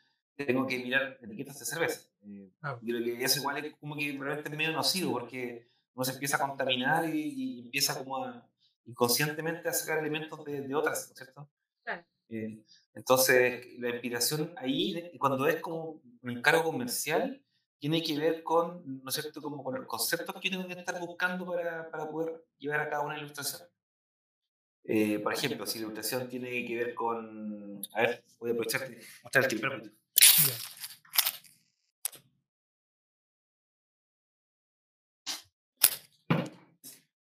[0.47, 2.09] tengo que mirar etiquetas de cerveza.
[2.23, 5.69] Eh, Ah, yo creo que eso igual es como que realmente es medio nocivo porque
[5.95, 7.21] uno se empieza a contaminar y,
[7.57, 8.49] y empieza como a
[8.85, 11.51] inconscientemente a sacar elementos de, de otras, ¿no es cierto?
[11.85, 12.05] Claro.
[12.29, 12.65] Eh,
[12.95, 17.43] entonces, la inspiración ahí, cuando es como un encargo comercial,
[17.79, 20.99] tiene que ver con, ¿no es cierto?, como con los conceptos que tengo que estar
[21.01, 23.63] buscando para, para poder llevar a cabo una ilustración.
[24.85, 27.81] Eh, por ejemplo, si la ilustración tiene que ver con...
[27.95, 28.89] A ver, voy a aprovechar
[29.23, 29.69] mostrar el tiempo.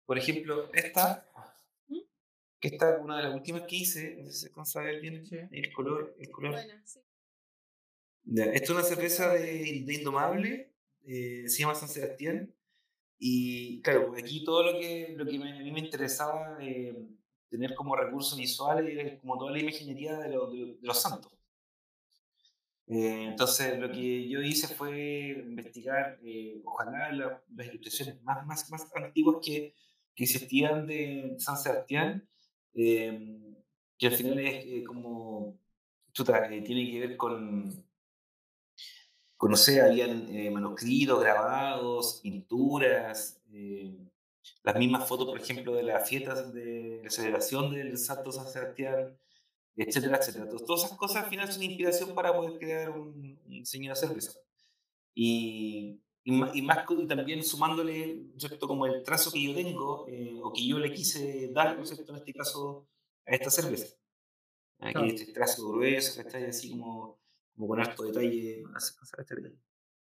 [0.06, 1.26] Por ejemplo, esta,
[1.88, 1.98] ¿Mm?
[2.60, 4.84] que esta es una de las últimas que hice, no sé si se alcanza a
[4.84, 6.16] ver bien el color.
[6.20, 6.52] El color.
[6.54, 7.00] Buena, sí.
[8.24, 10.74] Ya, Esta es una cerveza de, de Indomable,
[11.06, 12.54] eh, se llama San Sebastián.
[13.20, 16.96] Y claro, aquí todo lo que, lo que me- a mí me interesaba eh,
[17.50, 21.32] tener como recursos visuales como toda la imaginería de, lo- de lo- de los santos.
[22.90, 28.70] Eh, entonces lo que yo hice fue investigar, eh, ojalá la- las ilustraciones más, más,
[28.72, 29.76] más antiguas que,
[30.16, 32.28] que existían de San Sebastián,
[32.74, 33.54] eh,
[33.98, 35.60] que al final es como,
[36.14, 37.86] chuta, tiene que ver con,
[39.42, 43.40] no sé, habían manuscritos, grabados, pinturas,
[44.68, 49.18] las mismas fotos, por ejemplo, de las fiestas de la celebración del Santo San Sebastián.
[49.78, 50.46] etcétera, etcétera.
[50.46, 53.96] Entonces, todas esas cosas al final son inspiración para poder crear un, un diseño de
[53.96, 54.34] cerveza.
[55.16, 58.68] Y, y, ma- y más, y también sumándole, ¿no es ¿cierto?
[58.68, 61.90] Como el trazo que yo tengo, eh, o que yo le quise dar, ¿no es
[61.90, 62.12] ¿cierto?
[62.14, 62.88] En este caso,
[63.26, 63.96] a esta cerveza.
[64.80, 65.08] Aquí Claro.
[65.08, 66.46] este trazo grueso, ¿cachai?
[66.46, 67.20] Así como,
[67.56, 68.64] como con harto detalle.
[68.76, 68.94] así.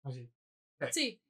[0.04, 0.30] Así.
[0.92, 1.20] Sí,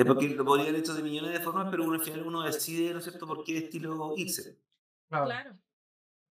[0.00, 2.42] Eh, Porque lo podría haber hecho de millones de formas, pero uno, al final uno
[2.42, 4.58] decide, ¿no es cierto?, por qué estilo irse.
[5.08, 5.58] Claro.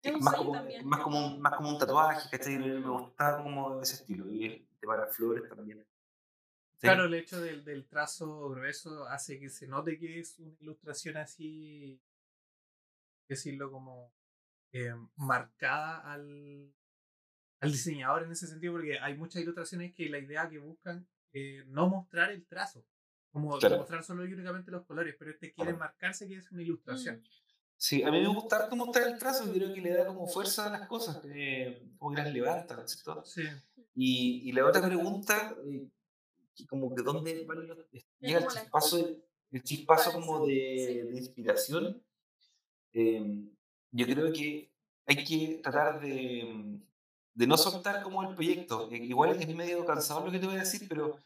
[0.01, 0.53] Es más como,
[0.83, 2.57] más, como un, más como un tatuaje, ¿cachai?
[2.59, 4.29] Me me gustaba como ese estilo.
[4.31, 5.79] Y el de para flores también.
[6.75, 6.81] ¿Sí?
[6.81, 11.17] Claro, el hecho del, del trazo grueso hace que se note que es una ilustración
[11.17, 11.99] así,
[13.27, 14.13] decirlo como
[14.71, 16.71] eh, marcada al,
[17.59, 21.63] al diseñador en ese sentido, porque hay muchas ilustraciones que la idea que buscan eh,
[21.67, 22.85] no mostrar el trazo,
[23.31, 23.77] como Claro.
[23.77, 25.77] mostrar solo y únicamente los colores, pero este quiere Claro.
[25.79, 27.23] marcarse que es una ilustración.
[27.79, 30.65] Sí, a mí me gusta harto mostrar el trazo, creo que le da como fuerza
[30.67, 33.23] a las cosas, eh, como que las levanta, ¿no es cierto?
[33.23, 33.43] Sí,
[33.93, 35.87] Y, y la otra pregunta, eh,
[36.69, 37.45] como que dónde
[38.19, 38.97] llega el chispazo,
[39.51, 42.03] el chispazo como de, de inspiración,
[42.93, 43.45] eh,
[43.91, 44.71] yo creo que
[45.05, 46.79] hay que tratar de,
[47.33, 48.89] de no soltar como el proyecto.
[48.91, 51.17] Eh, igual es medio cansado lo que te voy a decir, pero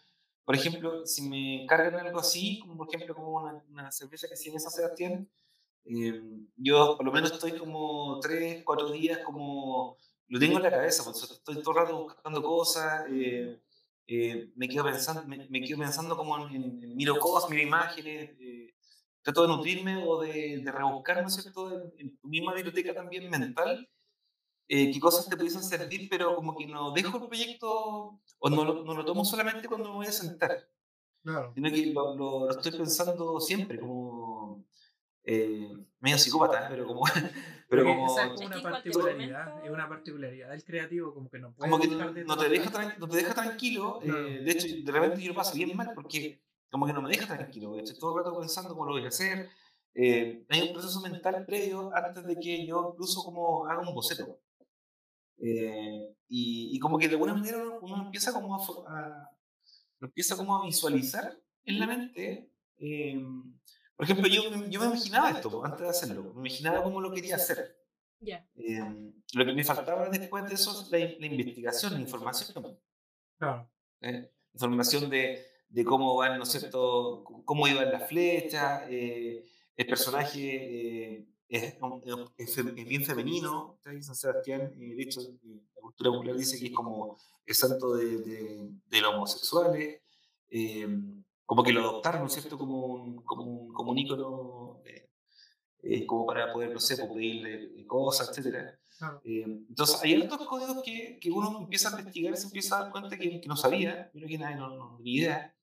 [0.46, 4.36] por ejemplo, si me cargan algo así, como por ejemplo como una, una cerveza que
[4.36, 5.30] se llama San Sebastián,
[5.86, 6.22] eh,
[6.58, 11.04] yo por lo menos estoy como tres, cuatro días como lo tengo en la cabeza,
[11.04, 13.60] pues, estoy todo el rato buscando cosas, eh,
[14.08, 17.64] eh, me, quedo pensando, me, me quedo pensando como en, en- en miro cosas, miro
[17.64, 18.74] imágenes, eh,
[19.22, 22.94] trato de nutrirme o de, de rebuscar, ¿no es cierto?, en, en tu misma biblioteca
[22.94, 23.90] también mental,
[24.74, 27.70] eh, qué cosas te pudiesen servir, pero como que no dejo el proyecto
[28.40, 30.70] o no lo, no lo tomo solamente cuando me voy a sentar,
[31.24, 31.52] claro.
[31.56, 34.64] sino que lo, lo- lo estoy pensando siempre, como
[35.24, 35.70] eh,
[36.00, 36.68] medio psicópata, ¿eh?
[36.70, 37.02] pero como,
[37.70, 41.70] pero como, esa es una particularidad, es una particularidad del creativo, como que no puede
[41.70, 44.00] como que de no te, deja no te deja tranquilo.
[44.04, 46.42] eh, de hecho, de repente yo lo paso bien mal porque
[46.72, 47.78] como que no me deja tranquilo.
[47.78, 49.50] Estoy todo el rato pensando cómo lo voy a hacer.
[49.94, 54.40] Eh, hay un proceso mental previo antes de que yo incluso como haga un boceto.
[55.38, 59.30] Eh, y, y como que de alguna manera uno, empieza como a, a-
[60.00, 62.52] empieza como a visualizar en la mente.
[62.78, 63.22] eh,
[63.96, 66.24] por ejemplo, yo, yo me imaginaba esto antes de hacerlo.
[66.34, 67.78] Me imaginaba cómo lo quería hacer.
[68.20, 68.48] Ya.
[68.56, 72.78] Eh, lo que me faltaba después de eso es la, la investigación, la información.
[73.38, 73.70] Claro.
[74.02, 74.32] ¿eh?
[74.54, 81.14] Información de, de cómo van, ¿no es cierto?, cómo iban las flechas, eh, el personaje
[81.18, 81.76] eh, es,
[82.38, 84.02] es, es bien femenino, ¿sí?
[84.02, 87.96] San Sebastián, eh, de hecho, eh, la cultura popular dice que es como el santo
[87.96, 90.02] de, de, de los homosexuales,
[90.50, 90.88] eh,
[91.46, 95.10] como que lo adoptaron, ¿no es cierto?, como un, como un, como un ícono, eh,
[95.84, 98.80] eh, como para poder, no sé, pedirle cosas, etcétera.
[98.98, 99.20] Claro.
[99.26, 102.92] Eh, entonces, hay otros códigos que, que uno empieza a investigar se empieza a dar
[102.92, 105.54] cuenta que, que no sabía, yo no que nadie no, no, ni idea.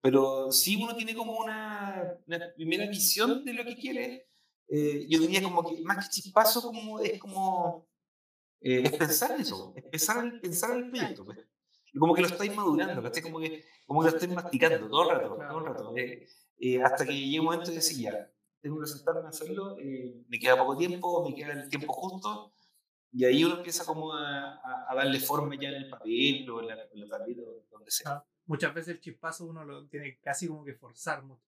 [0.00, 4.28] Pero sí uno tiene como una, una primera visión de lo que quiere.
[4.68, 7.86] Eh, yo diría como que más que chispazo, como, es como
[8.60, 11.24] eh, es pensar en eso, es pensar, en- pensar en el proyecto.
[11.24, 11.38] Pues.
[11.98, 13.22] Como que lo estáis madurando, ¿cachai?
[13.22, 15.96] Como que, como que lo estáis masticando todo el rato, todo el rato.
[15.96, 16.26] eh,
[16.58, 20.24] eh, hasta que llegue un momento de decir, ya, tengo que sentarme a hacerlo, eh,
[20.28, 22.52] me queda poco tiempo, me queda el tiempo justo,
[23.12, 26.60] y ahí uno empieza como a, a- a darle forma ya en el papel o
[26.60, 28.10] en la, en la donde sea.
[28.12, 31.42] Ah, Muchas veces el chispazo uno lo tiene casi como que forzar mucho,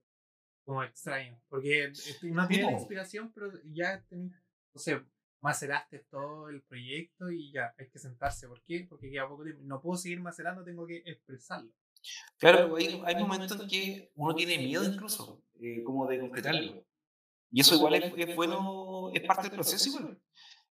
[0.67, 1.93] como extraño, porque
[2.25, 4.33] uno tiene la inspiración, pero ya tenés,
[4.75, 5.01] no sé,
[5.41, 8.49] maceraste todo el proyecto y ya hay que sentarse.
[8.49, 8.85] ¿Por qué?
[8.89, 9.62] Porque queda poco tiempo.
[9.64, 11.71] No puedo seguir macerando, tengo que expresarlo.
[12.39, 16.85] Claro, hay, hay momentos en que uno tiene miedo incluso, eh, como de concretarlo.
[17.53, 20.21] Y eso igual es, es bueno, es parte del proceso igual.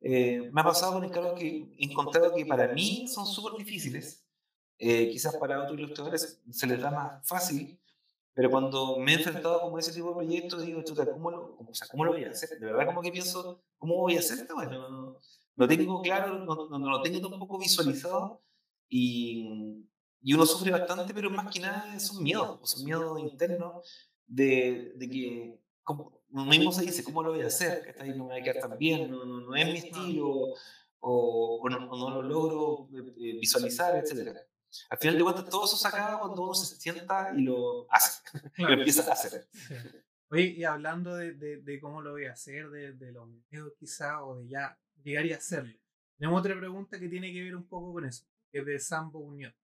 [0.02, 4.24] Eh, me ha pasado con encargos que he encontrado que para mí son súper difíciles.
[4.78, 7.79] Eh, quizás para otros ilustradores se les da más fácil,
[8.34, 11.56] pero cuando me he enfrentado como a ese tipo de proyectos, digo, chuta, ¿cómo lo,
[11.56, 12.48] cómo, o sea, ¿cómo lo voy a hacer?
[12.58, 14.54] De verdad como que pienso, ¿cómo voy a hacer esto?
[14.54, 15.18] Bueno, no,
[15.56, 18.42] no, tengo claro, no, no, no lo tengo tampoco visualizado
[18.88, 19.84] y,
[20.22, 23.84] y uno sufre bastante, pero más que nada son miedos, son miedos internos
[24.26, 27.82] de, de que, como, uno mismo se dice, ¿cómo lo voy a hacer?
[27.82, 30.54] Que no me va a quedar tan bien, no, no, no es mi estilo,
[31.00, 34.36] o, o, no, lo logro eh, visualizar, etc.
[34.90, 38.22] Al final de cuentas, todo eso se acaba cuando uno se sienta y lo hace,
[38.54, 38.74] Claro.
[38.74, 39.48] lo empieza a hacer.
[39.52, 39.74] Sí.
[40.30, 43.72] Oye, y hablando de, de, de cómo lo voy a hacer, de, de los miedos
[43.78, 45.76] quizá, o de ya llegar y hacerlo.
[46.18, 49.18] Tenemos otra pregunta que tiene que ver un poco con eso, que es de Sambo
[49.18, 49.54] Unión.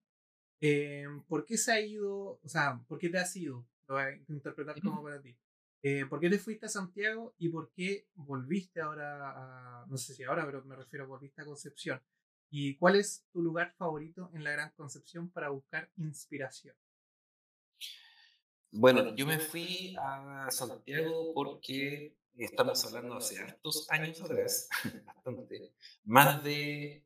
[0.60, 3.66] Eh, ¿Por qué se ha ido, o sea, por qué te has ido?
[3.86, 5.36] Lo voy a interpretar como para ti.
[5.82, 10.14] Eh, ¿Por qué te fuiste a Santiago y por qué volviste ahora a, no sé
[10.14, 12.02] si ahora, pero me refiero a volviste a Concepción?
[12.58, 16.74] ¿Y cuál es tu lugar favorito en la Gran Concepción para buscar inspiración?
[18.70, 24.70] Bueno, yo me fui a Santiago porque estamos hablando hace hartos años atrás,
[25.04, 27.04] bastante, más de,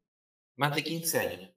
[0.54, 1.50] más de 15 años.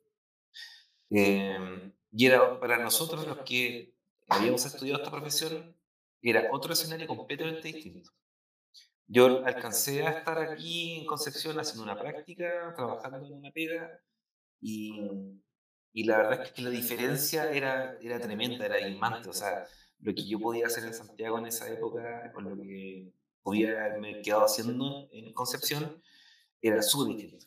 [1.11, 3.93] Em, y era para nosotros los que
[4.27, 5.77] habíamos estudiado esta profesión,
[6.19, 8.09] era otro escenario completamente distinto.
[9.07, 13.99] Yo alcancé a estar aquí en Concepción haciendo una práctica, trabajando en una pega,
[14.61, 14.99] y,
[15.91, 19.29] y la verdad es que la diferencia era, era tremenda, era inmante.
[19.29, 19.65] O sea,
[19.99, 24.21] lo que yo podía hacer en Santiago en esa época, con lo que podía haberme
[24.21, 26.01] quedado haciendo en Concepción,
[26.61, 27.45] era súper distinto.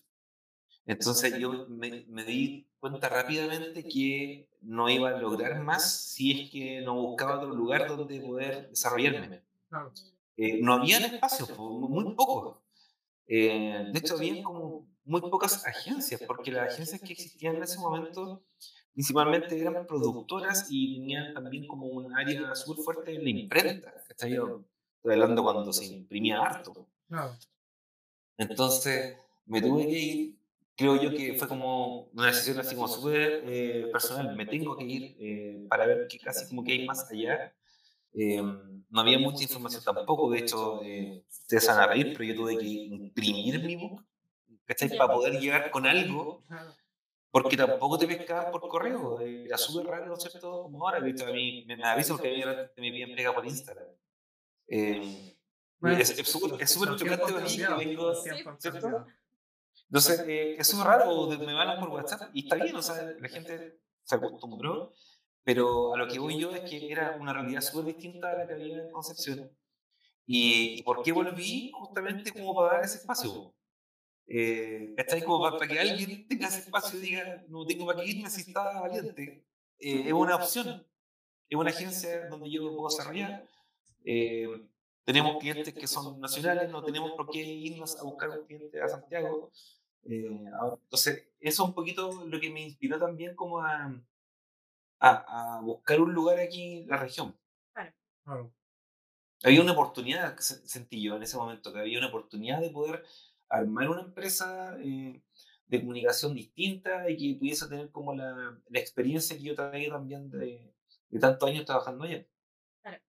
[0.86, 6.50] Entonces yo me, me, di cuenta rápidamente que no iba a lograr más si es
[6.50, 9.42] que no buscaba otro lugar donde poder desarrollarme.
[10.36, 12.58] Eh, no había espacios, muy pocos.
[13.26, 17.78] Eh, de hecho, había como muy pocas agencias, porque las agencias que existían en ese
[17.78, 18.44] momento
[18.92, 23.94] principalmente eran productoras y tenían también como un área súper fuerte en la imprenta.
[24.08, 24.38] Estoy
[25.04, 26.88] hablando cuando se imprimía harto.
[28.38, 29.16] Entonces
[29.46, 30.36] me tuve que ir
[30.76, 34.36] creo yo que fue como una decisión así como súper eh, personal.
[34.36, 37.54] Me tengo que ir eh, para ver que casi como que hay más allá.
[38.14, 42.58] Eh, no había mucha información tampoco, de hecho, ustedes van a reír, pero yo tuve
[42.58, 44.04] que imprimir mi book,
[44.64, 44.96] ¿cachai?
[44.96, 46.42] Para poder llegar con algo,
[47.30, 49.20] porque tampoco te pescaban por correo.
[49.20, 50.62] Era súper raro, ¿no es cierto?
[50.62, 53.88] Como ahora, visto a mí me, me avisan que me piden pega por Instagram.
[56.58, 59.06] es súper chocante para mí que vengo, ¿cierto?
[59.88, 63.28] Entonces, eh, es súper raro, me van por WhatsApp y está bien, o sea, la
[63.28, 64.92] gente se acostumbró,
[65.46, 68.48] pero a lo que voy yo es que era una realidad súper distinta a la
[68.48, 69.48] que había en Concepción.
[70.26, 71.70] ¿Y, por qué volví?
[71.72, 73.54] Justamente como para dar ese espacio.
[74.26, 78.00] Eh, está ahí como para, que alguien tenga ese espacio y diga, no tengo para
[78.00, 79.46] qué irme si está valiente.
[79.78, 80.84] Eh, es una opción,
[81.48, 83.48] es una agencia donde yo puedo desarrollar.
[84.04, 84.48] Eh,
[85.04, 88.88] tenemos clientes que son nacionales, no tenemos por qué irnos a buscar un cliente a
[88.88, 89.52] Santiago.
[90.02, 90.26] Eh,
[90.82, 93.94] entonces, eso es un poquito lo que me inspiró también como a,
[94.98, 97.38] a, a buscar un lugar aquí en la región.
[97.72, 98.52] Claro.
[99.44, 103.04] Había una oportunidad, sentí yo en ese momento, que había una oportunidad de poder
[103.48, 105.22] armar una empresa eh,
[105.66, 110.30] de comunicación distinta y que pudiese tener como la, la experiencia que yo traía también
[110.30, 110.74] de,
[111.08, 112.26] de tantos años trabajando allá.
[112.82, 113.02] Claro.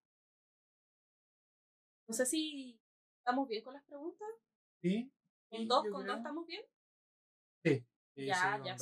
[2.07, 2.79] No sé si
[3.19, 4.27] estamos bien con las preguntas.
[4.81, 5.11] Sí.
[5.49, 6.63] ¿Con dos, con dos estamos bien?
[7.63, 7.85] Sí.
[8.15, 8.75] ya, ya.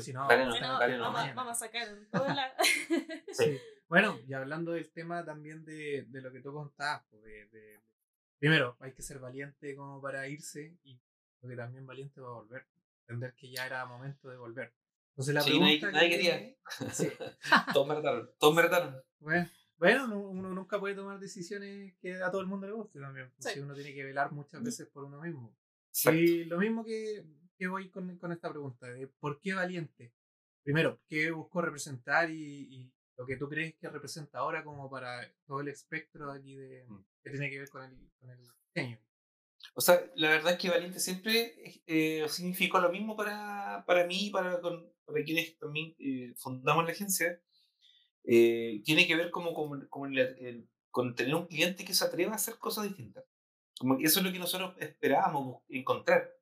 [0.00, 2.52] Si no, vamos, a sacar toda la...
[3.32, 3.58] sí.
[3.88, 7.80] Bueno, y hablando del tema también de, de lo que tú contabas, pues, de, de,
[8.38, 11.00] primero, hay que ser valiente como para irse y
[11.40, 12.66] lo que también valiente va a volver.
[13.02, 14.74] Entender que ya era momento de volver.
[15.10, 16.56] Entonces la sí, nadie, nadie quería.
[16.92, 17.08] Sí.
[17.72, 19.02] todos me retaron, todos me retaron.
[19.18, 19.48] Bueno,
[19.78, 23.32] bueno, uno nunca puede tomar decisiones que a todo el mundo le guste también.
[23.36, 23.60] Pues, sí.
[23.60, 25.56] Uno tiene que velar muchas veces por uno mismo.
[26.04, 27.24] Y lo mismo que,
[27.58, 30.12] que voy con, con, esta pregunta, de ¿por qué valiente?
[30.62, 35.28] Primero, ¿qué busco representar y, y, lo que tú crees que representa ahora como para
[35.44, 37.04] todo el espectro aquí de, mm.
[37.24, 39.00] que tiene que ver con el, con el diseño?
[39.74, 44.26] O sea, la verdad es que valiente siempre eh, significó lo mismo para, para mí
[44.26, 47.40] y para, para quienes también eh, fundamos la agencia.
[48.24, 52.04] Eh, tiene que ver como, como, como el, el, con tener un cliente que se
[52.04, 53.24] atreva a hacer cosas distintas.
[53.78, 56.37] Como eso es lo que nosotros esperábamos encontrar.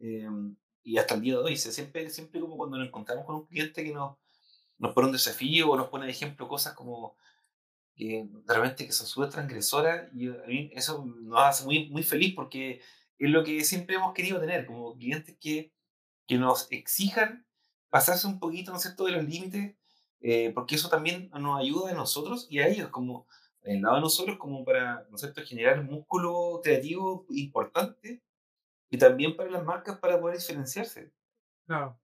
[0.00, 3.46] Em, y hasta el día de hoy, siempre, siempre como cuando nos encontramos con un
[3.46, 4.16] cliente que nos,
[4.78, 7.16] nos pone un desafío o nos pone de ejemplo cosas como
[7.94, 12.34] que realmente que son súper transgresoras y a mí eso nos hace muy, muy feliz
[12.34, 12.80] porque
[13.18, 15.74] es lo que siempre hemos querido tener, como clientes que,
[16.26, 17.46] que nos exijan
[17.90, 19.76] pasarse un poquito, ¿no es cierto?, de los límites,
[20.20, 23.26] eh, porque eso también nos ayuda a nosotros y a ellos, como
[23.62, 25.42] en el lado de nosotros como para ¿no cierto?
[25.44, 28.22] generar músculo creativo importante
[28.90, 31.12] y también para las marcas para poder diferenciarse.
[31.66, 31.98] Claro.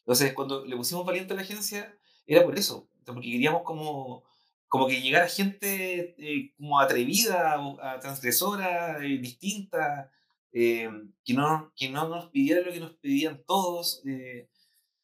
[0.00, 1.96] Entonces, cuando le pusimos valiente a la agencia,
[2.26, 4.24] era por eso, porque queríamos como,
[4.68, 10.10] como que llegara gente eh, como atrevida, a transgresora, eh, distinta,
[10.52, 10.90] eh,
[11.24, 14.02] que, no, que no nos pidiera lo que nos pedían todos.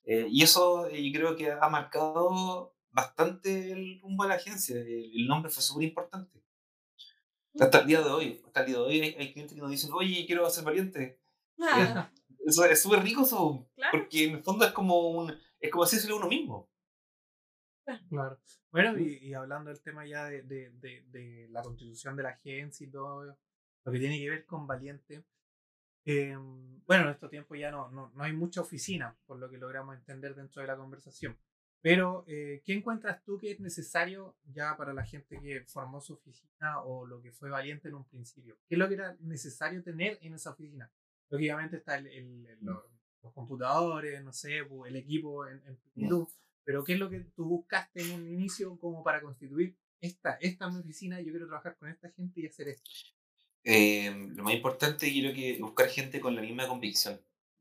[0.05, 4.77] y eso yo creo que ha marcado bastante el rumbo de la agencia.
[4.77, 6.42] El, nombre fue súper importante.
[7.59, 9.91] Hasta el día de hoy, hasta el día de hoy hay, clientes que nos dicen,
[9.93, 11.21] oye, quiero ser valiente.
[11.61, 12.11] Ah.
[12.45, 16.15] Eso es súper rico eso, porque en el fondo es como un, es como decírselo
[16.15, 16.69] a uno mismo.
[18.09, 18.41] Claro.
[18.73, 22.31] Bueno, y, y hablando del tema ya de, de, de, de la constitución de la
[22.31, 23.25] agencia y todo
[23.85, 25.25] lo que tiene que ver con Valiente,
[26.05, 29.59] eh, bueno, en estos tiempos ya no, no, no hay mucha oficina, por lo que
[29.59, 31.39] logramos entender dentro de la conversación.
[31.83, 36.15] Pero, eh, ¿qué encuentras tú que es necesario ya para la gente que formó su
[36.15, 38.57] oficina o lo que fue valiente en un principio?
[38.69, 40.91] ¿Qué es lo que era necesario tener en esa oficina?
[41.29, 42.85] Lógicamente está el, el- el- los,
[43.23, 46.29] los computadores, no sé, pu- el equipo en, en plenitud,
[46.65, 50.69] pero ¿qué es lo que tú buscaste en un inicio como para constituir esta, esta
[50.69, 52.91] es mi oficina, yo quiero trabajar con esta gente y hacer esto?
[53.65, 57.21] Eh, lo más importante, yo creo que buscar gente con la misma convicción,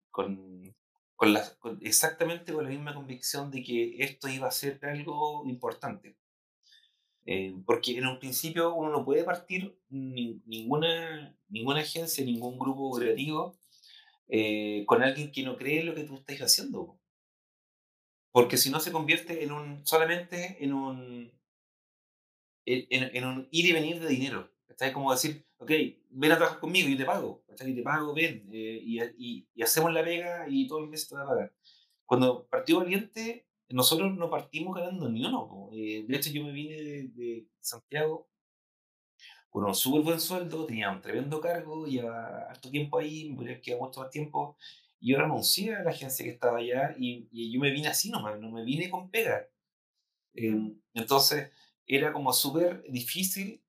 [0.09, 0.75] con,
[1.21, 5.43] con la, con- exactamente con la misma convicción de que esto iba a ser algo
[5.45, 6.17] importante.
[7.25, 12.91] Eh, porque en un principio uno no puede partir ni- ninguna, ninguna agencia, ningún grupo
[12.97, 13.59] creativo
[14.29, 16.85] eh, con alguien que no cree en lo que tú estás haciendo.
[16.87, 16.99] po.
[18.33, 21.31] Porque si no se convierte en un, solamente en un,
[22.65, 24.51] en, en- en un ir y venir de dinero.
[24.67, 24.93] ¿Cachai?
[24.93, 25.71] Como decir, ok,
[26.11, 27.43] ven a trabajar conmigo yo te pago.
[27.47, 27.71] ¿cachai?
[27.71, 28.49] Y te pago, ven.
[28.51, 31.53] eh, y, y- y hacemos la pega y todo el mes te va a pagar.
[32.05, 35.69] Cuando partió Valiente, nosotros no partimos ganando ni uno.
[35.73, 38.29] Eh, de hecho, yo me vine de, de Santiago
[39.49, 43.61] con un súper buen sueldo, tenía un tremendo cargo, llevaba harto tiempo ahí, me podría
[43.61, 44.57] quedado mucho más tiempo.
[44.99, 48.09] Y yo renuncié a la agencia que estaba allá y, y yo me vine así
[48.09, 49.47] nomás, no me vine con pega.
[50.35, 50.55] Eh,
[50.95, 51.51] entonces,
[51.87, 53.63] era como súper difícil,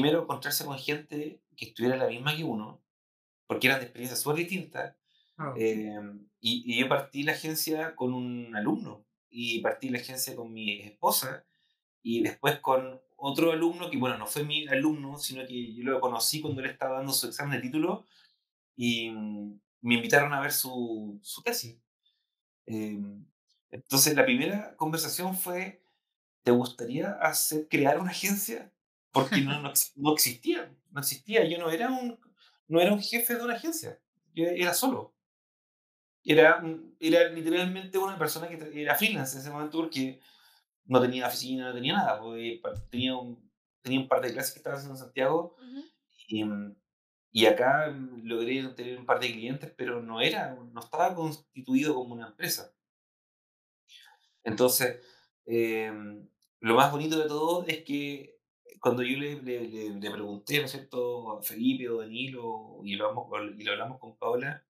[0.00, 2.82] primero, encontrarse con gente que estuviera la misma que uno,
[3.46, 4.96] porque eran de experiencias súper distintas.
[5.38, 5.98] Ah, Eh,
[6.40, 10.80] y, y yo partí la agencia con un alumno, y partí la agencia con mi
[10.82, 11.46] esposa,
[12.02, 16.00] y después con otro alumno que, bueno, no fue mi alumno, sino que yo lo
[16.00, 18.06] conocí cuando él estaba dando su examen de título,
[18.76, 21.78] y mm, me invitaron a ver su, su tesis.
[22.66, 22.98] Eh,
[23.70, 25.82] entonces, la primera conversación fue,
[26.44, 28.72] ¿te gustaría hacer, crear una agencia?
[29.16, 30.60] Porque no, no, ex- no existía,
[30.92, 31.44] no existía.
[31.50, 32.18] Yo no era, un,
[32.68, 34.00] no era un jefe de una agencia,
[34.34, 35.14] yo era solo.
[36.24, 36.60] Era,
[36.98, 40.20] era literalmente una persona que era freelance en ese momento porque
[40.86, 42.20] no tenía oficina, no tenía nada.
[42.62, 43.50] pa- tenía, un,
[43.82, 45.56] tenía un par de clases que estaba haciendo en Santiago
[46.28, 46.76] y, mm,
[47.32, 51.94] y acá mm, logré tener un par de clientes, pero no era, no estaba constituido
[51.94, 52.74] como una empresa.
[54.44, 55.00] Entonces,
[55.46, 56.28] em,
[56.60, 58.35] lo más bonito de todo es que
[58.80, 62.96] cuando yo le, le- le- le pregunté, ¿no es cierto?, a Felipe o Danilo, y
[62.96, 64.66] lo hablamos, con- y lo hablamos con Paola,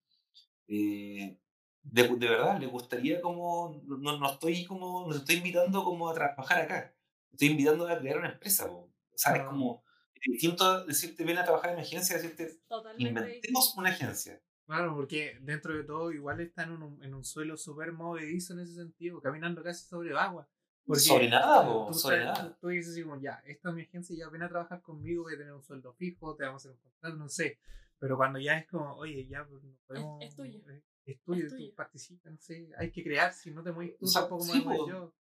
[0.68, 1.38] eh,
[1.82, 6.08] de, de verdad, le gustaría como, no, no estoy como, no te estoy invitando como
[6.10, 6.96] a trabajar acá,
[7.32, 8.74] estoy invitando a crear una empresa, po.
[9.14, 9.46] o sea, es Ah.
[9.46, 9.84] como
[10.14, 14.42] es distinto decirte ven a trabajar en mi agencia, decirte Totalmente inventemos una agencia.
[14.66, 18.60] Claro, porque dentro de todo igual está en un, en un suelo súper movedizo en
[18.60, 20.48] ese sentido, caminando casi sobre agua.
[20.86, 22.48] Porque Sobre nada, tú- tú, sobre nada.
[22.48, 25.24] tú- tú dices así como, ya, esta es mi agencia, ya ven a trabajar conmigo,
[25.24, 27.58] voy a tener un sueldo fijo, te vamos a hacer un contrato, no sé.
[27.98, 30.24] Pero cuando ya es como, oye, ya pues, no podemos...
[30.24, 30.60] es tuyo.
[30.70, 31.74] eh, Es tuyo, Es tú tuyo.
[31.74, 34.52] participas, no sé, hay que crear, si no te mueves tú, O sea, tampoco me
[34.52, 35.14] sí, mover yo.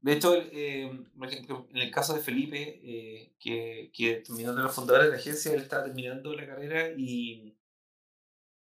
[0.00, 4.54] De hecho, el, eh, por ejemplo, en el caso de Felipe, eh, que, que terminó
[4.54, 7.54] de los fundadores de la agencia, él estaba terminando la carrera y,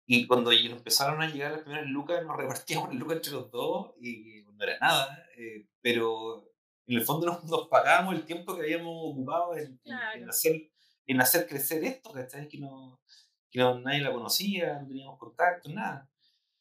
[0.05, 3.93] y cuando empezaron a llegar las primeras lucas, nos repartíamos las lucas entre los dos
[4.01, 6.47] y no era nada, eh, pero
[6.87, 10.29] en el fondo nos, nos pagábamos el tiempo que habíamos ocupado en, en- en Claro.
[10.29, 10.71] hacer,
[11.07, 12.47] en hacer crecer esto, ¿cachai?
[12.47, 13.01] Que, no,
[13.49, 16.09] que no- nadie la conocía, no teníamos contacto, nada.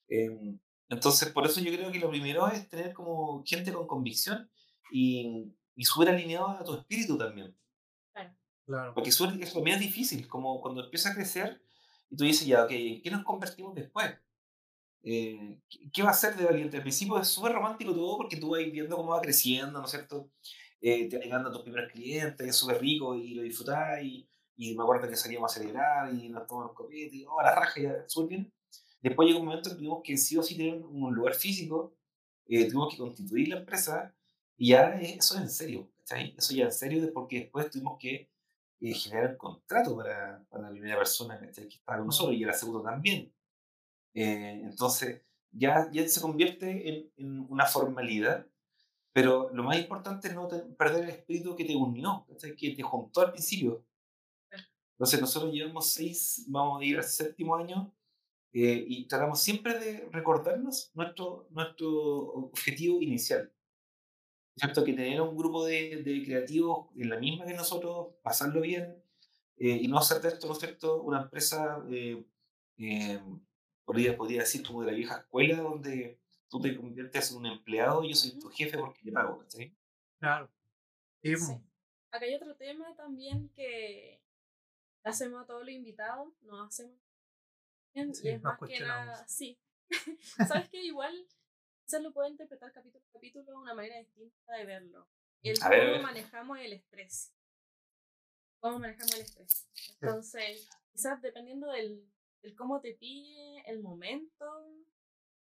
[0.08, 0.30] Eh,
[0.88, 4.50] entonces, por eso yo creo que lo primero es tener como gente con convicción
[4.90, 7.56] y, y súper alineado a tu espíritu también.
[8.66, 8.94] Claro.
[8.94, 11.60] Porque súper- eso también es difícil, como cuando empieza a crecer
[12.08, 14.12] y tú dices, ya, ok, ¿en qué nos convertimos después?
[15.02, 15.58] Eh,
[15.92, 16.76] ¿qué, va a ser de Valiente?
[16.76, 19.90] Al principio es súper romántico todo porque tú vas viendo cómo va creciendo, ¿no es
[19.90, 20.30] cierto?
[20.80, 24.82] Eh, te a tus primeros clientes, es súper rico y lo disfrutás y, y me
[24.82, 28.28] acuerdo que salíamos a celebrar y nos tomamos copete y oh, la raja, ya, súper
[28.28, 28.52] bien.
[29.02, 31.94] Después llegó un momento que tuvimos que sí o sí tener un lugar físico,
[32.46, 34.14] eh, tuvimos que constituir la empresa
[34.56, 36.34] y ya eso es en serio, ¿cachai?
[36.36, 38.28] Eso ya en serio porque después tuvimos que
[38.80, 42.48] eh, generar un contrato para, para la primera persona que estaba con nosotros y a
[42.48, 43.32] la segunda también.
[44.14, 48.46] Eh, entonces ya, ya se convierte en, en una formalidad,
[49.12, 52.56] pero lo más importante es no te- perder el espíritu que te unió, ¿cachai?
[52.56, 53.84] que te juntó al principio.
[54.94, 57.92] Entonces nosotros llevamos seis, vamos a ir al séptimo año
[58.52, 63.52] eh, y tratamos siempre de recordarnos nuestro, nuestro objetivo inicial.
[64.56, 64.84] ¿Cierto?
[64.84, 69.02] Que tener un grupo de, de creativos en la misma que nosotros, pasarlo bien
[69.56, 72.22] eh, y no hacer de esto, ¿no es cierto?, una empresa, eh,
[72.78, 73.20] eh,
[73.84, 78.02] podría, podría decir como de la vieja escuela, donde tú te conviertes en un empleado
[78.04, 79.74] y yo soy tu jefe porque te pago, ¿cachai?
[80.18, 80.50] Claro.
[81.22, 81.52] Sí, Sí.
[82.12, 84.20] Acá hay otro tema también que
[85.04, 86.98] hacemos a todos los invitados, nos hacemos
[87.94, 89.58] bien, Sí, y es más que nada, sí.
[90.48, 91.26] ¿Sabes que Igual
[91.84, 95.08] quizás lo puedo interpretar capítulo a capítulo de una manera distinta de verlo.
[95.42, 96.02] El a cómo ver.
[96.02, 97.32] manejamos el estrés.
[98.60, 99.68] Cómo manejamos el estrés.
[100.00, 102.08] Entonces, quizás dependiendo del,
[102.42, 104.46] del cómo te pille, el momento,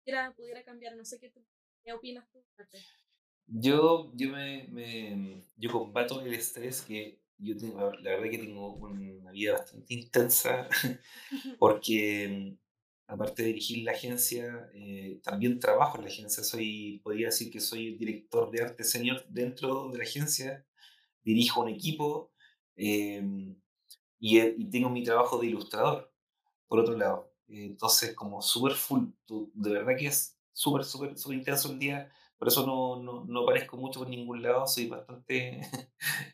[0.04, 0.96] pudiera, pudiera cambiar.
[0.96, 1.46] No sé qué, tú-
[1.84, 2.44] qué opinas tú.
[3.48, 8.74] Yo, yo, me, me- yo combato el estrés que yo tengo, la verdad que tengo
[8.76, 10.68] una vida bastante intensa
[11.60, 12.58] porque
[13.08, 16.44] aparte de dirigir la agencia, eh, también trabajo en la agencia.
[16.44, 20.66] Soy, podría decir que soy el director de arte senior dentro de la agencia,
[21.24, 22.34] dirijo un equipo
[22.78, 23.24] eh,
[24.20, 26.12] y, eh, y tengo mi trabajo de ilustrador,
[26.68, 27.32] por otro lado.
[27.48, 32.12] Entonces, como súper full, tú- de verdad que es súper, súper, súper intenso el día.
[32.38, 35.62] Por eso no, no, no aparezco mucho por ningún lado, soy bastante...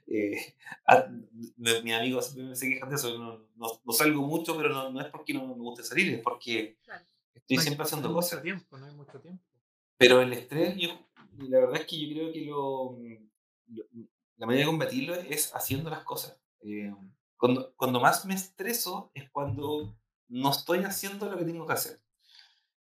[0.07, 0.55] eh,
[0.87, 4.69] a- mi- mis amigos siempre se quejan de eso, no, no, no salgo mucho, pero
[4.69, 7.05] no, no es porque no me guste salir, es porque Claro.
[7.33, 8.33] estoy No hay- siempre haciendo no hay cosas.
[8.33, 9.43] mucho tiempo, no hay mucho tiempo.
[9.97, 10.89] Pero el estrés, yo,
[11.37, 12.97] la verdad es que yo creo que lo,
[13.67, 13.85] lo-
[14.37, 16.37] la manera de combatirlo es haciendo las cosas.
[16.61, 16.93] Eh,
[17.37, 19.95] cuando, cuando más me estreso es cuando
[20.33, 22.01] no estoy haciendo lo que tengo que hacer.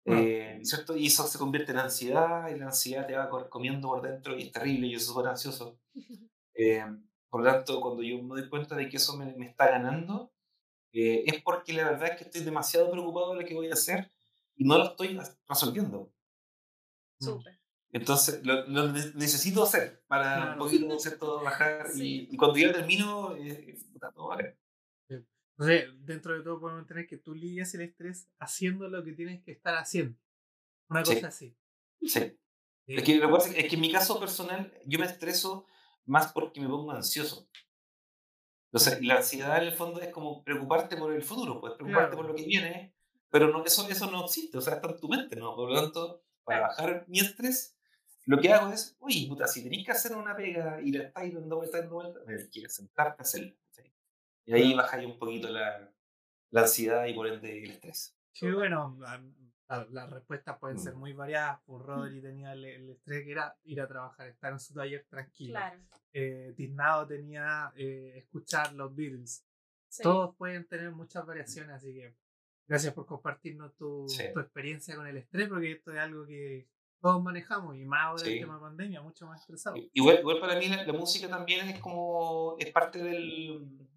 [0.05, 0.95] Eh, ¿cierto?
[0.97, 4.43] Y eso se convierte en ansiedad, y la ansiedad te va comiendo por dentro y
[4.43, 5.79] es terrible, yo soy súper ansioso.
[6.61, 6.83] Eh,
[7.29, 10.33] por lo tanto, cuando yo me doy cuenta de que eso me, me está ganando,
[10.91, 13.73] eh, es porque la verdad es que estoy demasiado preocupado de lo que voy a
[13.73, 14.11] hacer
[14.57, 16.11] y no lo estoy resolviendo.
[17.19, 17.25] Mm.
[17.25, 17.59] Súper.
[17.93, 20.51] Entonces, lo, lo ne- necesito hacer para Claro.
[20.53, 21.41] un poquito, ¿cierto?
[21.43, 21.87] Bajar.
[21.93, 22.27] Sí.
[22.29, 24.53] Y, y cuando ya termino, eh, puta, todo bacán.
[25.59, 29.43] Entonces, dentro de todo podemos tener que tú lidias el estrés haciendo lo que tienes
[29.43, 30.17] que estar haciendo.
[30.87, 31.15] Una Sí.
[31.15, 31.57] cosa así.
[32.01, 32.19] Sí.
[32.19, 32.37] Eh,
[32.87, 35.65] Es que lo que pasa es que- en mi caso personal, yo me estreso
[36.05, 37.49] más porque me pongo ansioso.
[38.71, 42.17] Entonces, la ansiedad en el fondo es como preocuparte por el futuro, pues preocuparte Claro.
[42.17, 42.95] por lo que viene,
[43.29, 45.55] pero no, eso, eso no existe, o sea, está en tu mente, ¿no?
[45.55, 47.75] Por lo tanto, para bajar mi estrés,
[48.25, 51.33] lo que hago es, uy, puta, si tenéis que hacer una pega y la estáis
[51.33, 52.19] dando vuelta, dando vuelta,
[52.51, 53.53] que sentarte a hacerla.
[54.49, 55.91] Y ahí bajáis un poquito la,
[56.51, 58.15] la ansiedad y por ende el estrés.
[58.31, 59.21] Sí, bueno, la-
[59.69, 60.99] la- las respuestas pueden ser Mm.
[60.99, 61.59] muy variadas.
[61.65, 65.05] Por Rodri tenía el, el estrés que era ir a trabajar, estar en su taller
[65.07, 65.53] tranquilo.
[65.53, 65.79] Claro.
[66.13, 69.45] Eh, Tiznado tenía eh, escuchar los Beatles.
[69.87, 70.01] Sí.
[70.01, 72.15] Todos pueden tener muchas variaciones, así que
[72.67, 74.23] gracias por compartirnos tu, Sí.
[74.33, 76.67] tu experiencia con el estrés, porque esto es algo que
[76.99, 78.33] todos manejamos y más ahora Sí.
[78.33, 79.75] el tema de pandemia, mucho más estresado.
[79.93, 83.87] Igual, igual para mí la, la música también es como, es parte del,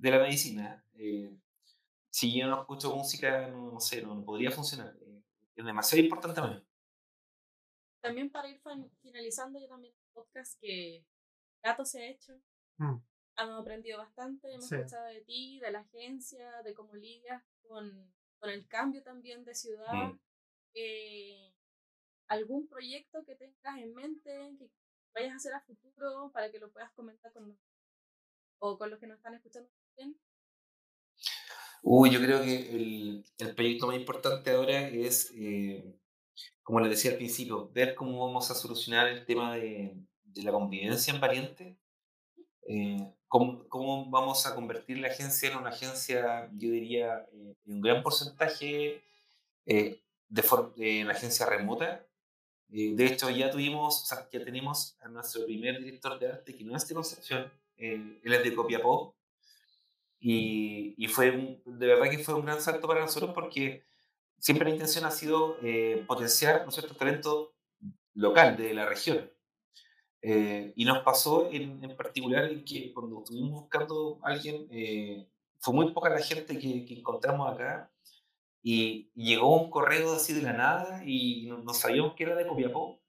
[0.00, 0.84] de la medicina.
[0.94, 1.30] Eh,
[2.10, 4.96] si yo no escucho música, no, no sé, no, no podría funcionar.
[5.00, 5.22] Eh,
[5.54, 6.66] es demasiado importante para mí.
[8.00, 8.60] También para ir
[9.02, 11.04] finalizando, yo también podcast que
[11.62, 12.32] Gato se ha hecho.
[12.78, 12.96] Mm.
[13.36, 14.74] Hemos aprendido bastante, hemos Sí.
[14.76, 19.54] escuchado de ti, de la agencia, de cómo lidias con, con el cambio también de
[19.54, 19.92] ciudad.
[19.92, 20.20] Mm.
[20.74, 21.52] Eh,
[22.28, 24.70] ¿Algún proyecto que tengas en mente, que
[25.14, 27.68] vayas a hacer a futuro para que lo puedas comentar con nosotros?
[28.60, 29.68] O con los que nos están escuchando
[30.00, 30.20] también.
[31.82, 35.98] Uy, yo creo que el, el proyecto más importante ahora es, eh,
[36.62, 40.52] como les decía al principio, ver cómo vamos a solucionar el tema de, de la
[40.52, 41.78] convivencia en Valiente.
[42.68, 47.72] Eh, cómo, cómo vamos a convertir la agencia en una agencia, yo diría, eh, en
[47.74, 49.02] un gran porcentaje
[49.66, 50.42] eh, de,
[50.76, 52.06] de una agencia remota.
[52.68, 56.54] Eh, de hecho, ya tuvimos, o sea, ya tenemos a nuestro primer director de arte,
[56.54, 59.16] que no es de Concepción, eh, él es de Copiapó,
[60.20, 63.84] y, y fue un- de verdad que fue un gran salto para nosotros porque
[64.38, 67.54] siempre la intención ha sido eh, potenciar ¿no cierto?, talento
[68.14, 69.30] local de la región.
[70.22, 75.26] Eh, y nos pasó en, en particular en que cuando estuvimos buscando a alguien, eh,
[75.58, 77.90] fue muy poca la gente que, que encontramos acá
[78.62, 82.46] y llegó un correo así de la nada y no, no sabíamos que era de
[82.46, 83.00] Copiapó.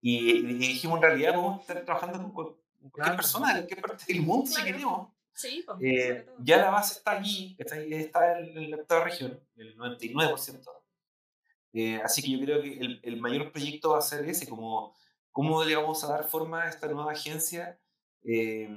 [0.00, 2.54] Y, y dijimos, en realidad podemos estar trabajando con, con
[2.90, 3.16] cualquier Claro.
[3.16, 5.08] persona de cualquier parte del mundo si queremos.
[5.36, 6.36] Sí, pues, Eh, sobre todo.
[6.40, 10.70] ya la base está allí, está, está en, en la octava región, el 99%.
[11.72, 14.96] Eh, así que yo creo que el, el mayor proyecto va a ser ese, como
[15.32, 17.80] cómo le vamos a dar forma a esta nueva agencia
[18.24, 18.68] eh,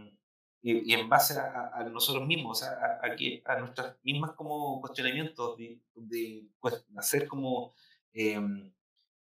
[0.61, 2.71] y, y en base a, a- nosotros mismos, o sea,
[3.01, 7.73] a, a que, a nuestras mismas como cuestionamientos, de, de, pues, hacer como
[8.13, 8.39] eh,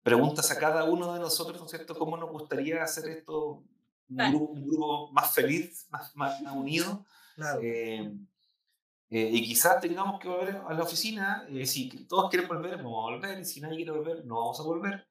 [0.03, 1.97] preguntas a cada uno de nosotros, ¿no es cierto?
[1.99, 3.65] ¿Cómo nos gustaría hacer esto
[4.09, 7.05] un, grupo, un grupo más feliz, más, más unido?
[7.35, 7.61] Claro.
[7.63, 8.13] Eh,
[9.11, 11.47] eh, y quizás tengamos que volver a la oficina.
[11.51, 13.39] eh, si todos quieren volver, vamos a volver.
[13.41, 15.07] Y si nadie quiere volver, no vamos a volver.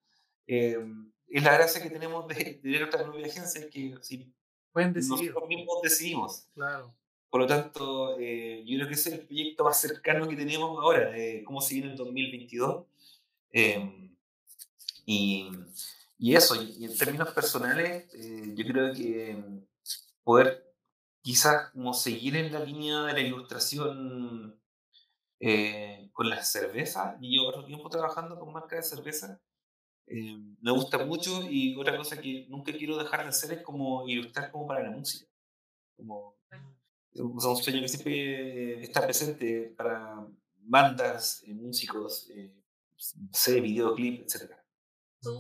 [0.48, 0.78] Eh,
[1.28, 4.34] es la gracia que tenemos de, de tener nuestra propia agencia, que si
[4.72, 5.30] Pueden decidir.
[5.30, 6.48] nosotros mismos decidimos.
[6.56, 6.96] Claro.
[7.30, 10.78] Por lo tanto, eh, yo creo que ese es el proyecto más cercano que tenemos
[10.80, 12.86] ahora, eh, cómo se viene el 2022.
[13.52, 14.10] Eh,
[15.06, 15.50] y,
[16.18, 19.44] y eso, y en términos personales, eh, yo creo que
[20.24, 20.63] poder
[21.24, 24.62] quizás como seguir en la línea de la ilustración
[25.40, 29.42] eh, con la cerveza, y yo otro tiempo trabajando con marca de cerveza,
[30.06, 34.08] eh, me gusta mucho y otra cosa que nunca quiero dejar de hacer es como
[34.08, 35.26] ilustrar como para la música.
[35.96, 36.36] Como,
[37.16, 40.28] o sea, un sueño que siempre está presente para
[40.58, 42.54] bandas, eh, músicos, eh,
[43.32, 44.52] sé, videoclip, etc.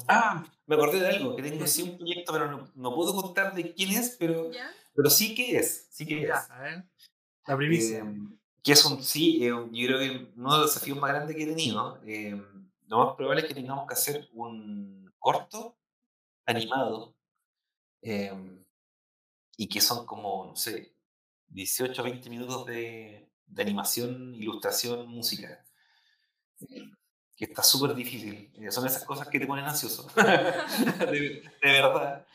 [0.07, 3.53] Ah, me acordé de algo, que tengo sí un proyecto, pero no, no puedo contar
[3.53, 4.71] de quién es, pero, ¿Ya?
[4.95, 6.27] Pero sí que es, sí que es.
[6.27, 6.85] Ya, a ver.
[7.47, 7.99] La primicia.
[7.99, 8.03] Eh,
[8.63, 11.43] que es un, sí, eh, yo creo que uno de los desafíos más grandes que
[11.43, 11.99] he tenido.
[12.05, 12.41] eh,
[12.87, 15.77] lo más probable es que tengamos que hacer un corto
[16.45, 17.15] animado
[18.01, 18.33] eh,
[19.57, 20.95] y que son como, no sé,
[21.47, 25.63] 18 o 20 minutos de, de animación, ilustración, música.
[27.35, 28.51] Que está súper difícil.
[28.55, 30.07] Eh, son esas cosas que te ponen ansioso.
[30.15, 32.25] de, de verdad.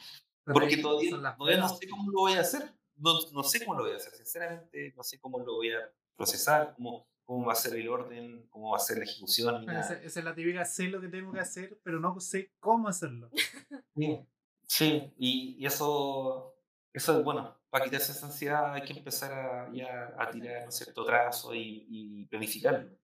[0.52, 2.72] Porque todavía, todavía no sé cómo lo voy a hacer.
[2.96, 4.92] No, no sé cómo lo voy a hacer, sinceramente.
[4.96, 8.70] No sé cómo lo voy a procesar, cómo, cómo va a ser el orden, cómo
[8.70, 9.68] va a ser la ejecución.
[9.70, 12.88] esa, esa es la típica, sé lo que tengo que hacer, pero no sé cómo
[12.88, 13.30] hacerlo.
[13.94, 14.20] Sí,
[14.62, 16.54] sí, y, y eso,
[16.92, 21.04] eso, bueno, para quitarse esa ansiedad hay que empezar a, ya a tirar un cierto
[21.04, 22.96] trazo y, y planificarlo.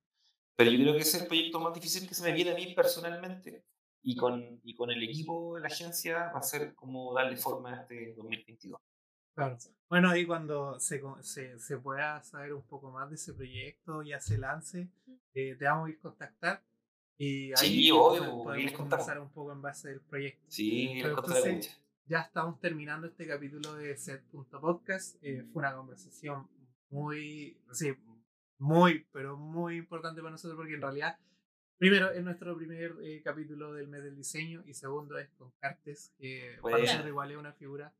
[0.56, 2.54] Pero yo creo que ese es el proyecto más difícil que se me viene a
[2.54, 3.64] mí personalmente.
[4.06, 7.72] Y con, y con el equipo de la agencia va a ser como darle forma
[7.72, 8.78] a este 2022.
[9.34, 9.56] Claro.
[9.88, 14.20] Bueno, ahí cuando se, se, se pueda saber un poco más de ese proyecto, ya
[14.20, 14.90] se lance,
[15.34, 16.62] eh, te vamos a ir a contactar.
[17.16, 20.44] Y ahí Sí, obvio, podemos- conversar un poco en base del proyecto.
[20.48, 25.16] Sí, Pero entonces- ya estamos terminando este capítulo de Set.podcast.
[25.22, 26.46] Eh, fue una conversación
[26.90, 27.92] muy, sí,
[28.58, 31.18] muy, pero muy importante para nosotros porque en realidad,
[31.88, 36.12] primero, es nuestro primer eh, capítulo del mes del diseño y segundo es con Cartes,
[36.18, 36.78] que para Buena.
[36.86, 37.92] nosotros igual es una figura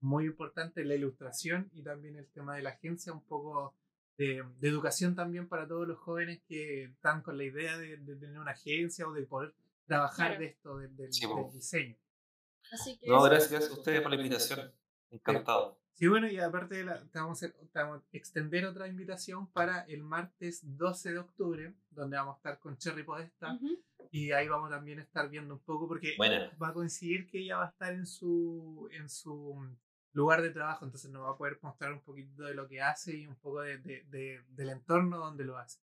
[0.00, 3.74] muy importante, la ilustración y también el tema de la agencia, un poco
[4.18, 8.16] de, de educación también para todos los jóvenes que están con la idea de, de
[8.16, 9.54] tener una agencia o de poder
[9.86, 10.40] trabajar Claro.
[10.40, 11.50] de esto, del- del- Sí, del po.
[11.52, 11.96] diseño.
[12.72, 14.72] Así que No, gracias a ustedes por la invitación.
[15.10, 15.78] Encantado.
[15.94, 19.46] Sí, bueno, y aparte de la, te vamos a, te vamos a extender otra invitación
[19.52, 23.58] para el martes 12 de octubre, donde vamos a estar con Cherry Podesta,
[24.10, 26.50] y ahí vamos también a estar viendo un poco, porque Buena.
[26.60, 29.64] va a coincidir que ella va a estar en su, en su
[30.14, 33.16] lugar de trabajo, entonces nos va a poder mostrar un poquito de lo que hace
[33.16, 35.78] y un poco de, de- de- del entorno donde lo hace.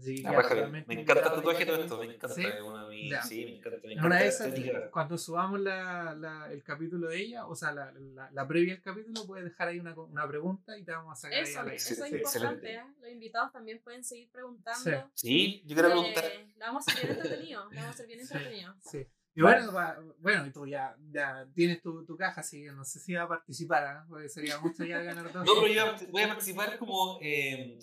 [0.00, 1.66] Así que raja, totalmente me encanta el tatuaje ahí.
[1.68, 2.34] todo esto, me encanta.
[2.34, 2.44] ¿Sí?
[2.64, 3.22] una Ya.
[3.22, 3.78] sí, me encanta.
[3.82, 4.90] Me En encanta una de la esas, estética.
[4.90, 8.82] cuando subamos la, la- el capítulo de ella, o sea, la, la, la previa al
[8.82, 11.74] capítulo, puedes dejar ahí una, una pregunta y te vamos a sacar ahí Eso, aire.
[11.76, 12.74] eso es Sí, importante.
[12.74, 12.82] ¿eh?
[13.00, 15.10] Los invitados también pueden seguir preguntando.
[15.14, 16.24] Sí, yo quiero Eh, preguntar.
[16.56, 17.60] la vamos a hacer bien entretenido.
[17.70, 18.74] La vamos a hacer bien entretenido.
[18.80, 19.06] Sí.
[19.32, 22.84] Y bueno, va- bueno, y tú ya, ya tienes tu, tu caja, así que no
[22.84, 24.04] sé si va a participar, ¿ah?
[24.08, 25.46] porque sería mucho ya ganar dos.
[25.46, 27.78] No, pero yo voy a participar como eh,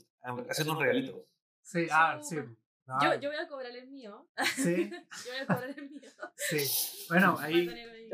[0.50, 1.26] haciendo un regalito.
[1.68, 2.38] Sí, ah, sí.
[2.86, 4.26] No, Yo, yo voy a cobrar el mío.
[4.56, 4.90] Sí,
[5.26, 6.10] Yo voy a cobrar el mío.
[6.36, 7.06] sí.
[7.10, 7.70] Bueno, ahí,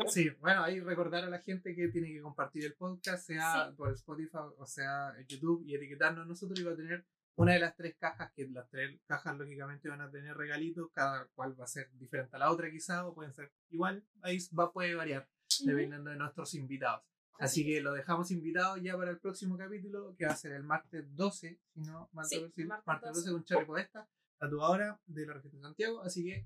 [0.08, 3.76] sí, bueno, ahí recordar a la gente que tiene que compartir el podcast, sea Sí.
[3.78, 7.06] por Spotify o sea YouTube, y etiquetarnos nosotros y va a tener
[7.36, 11.28] una de las tres cajas, que las tres cajas lógicamente van a tener regalitos, cada
[11.36, 14.74] cual va a ser diferente a la otra quizá, o pueden ser igual, ahí va,
[14.74, 15.30] puede variar.
[15.64, 17.04] Dependiendo de nuestros invitados.
[17.40, 20.64] Así que lo dejamos invitado ya para el próximo capítulo, que va a ser el
[20.64, 23.32] martes 12, si no mal Sí, sí, martes martes 12 12.
[23.32, 26.02] con Cherry Podesta, tatuadora de la región de Santiago.
[26.02, 26.46] Así que,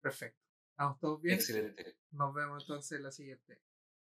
[0.00, 0.40] perfecto.
[0.70, 1.34] Estamos todos bien.
[1.34, 1.96] Excelente.
[2.12, 3.60] Nos vemos entonces en la siguiente.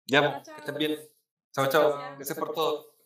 [0.06, 0.98] Ya, Chao, pues, que estén bien.
[1.52, 1.88] Chao, chao.
[1.90, 2.16] Gracias.
[2.16, 2.97] Gracias por todo.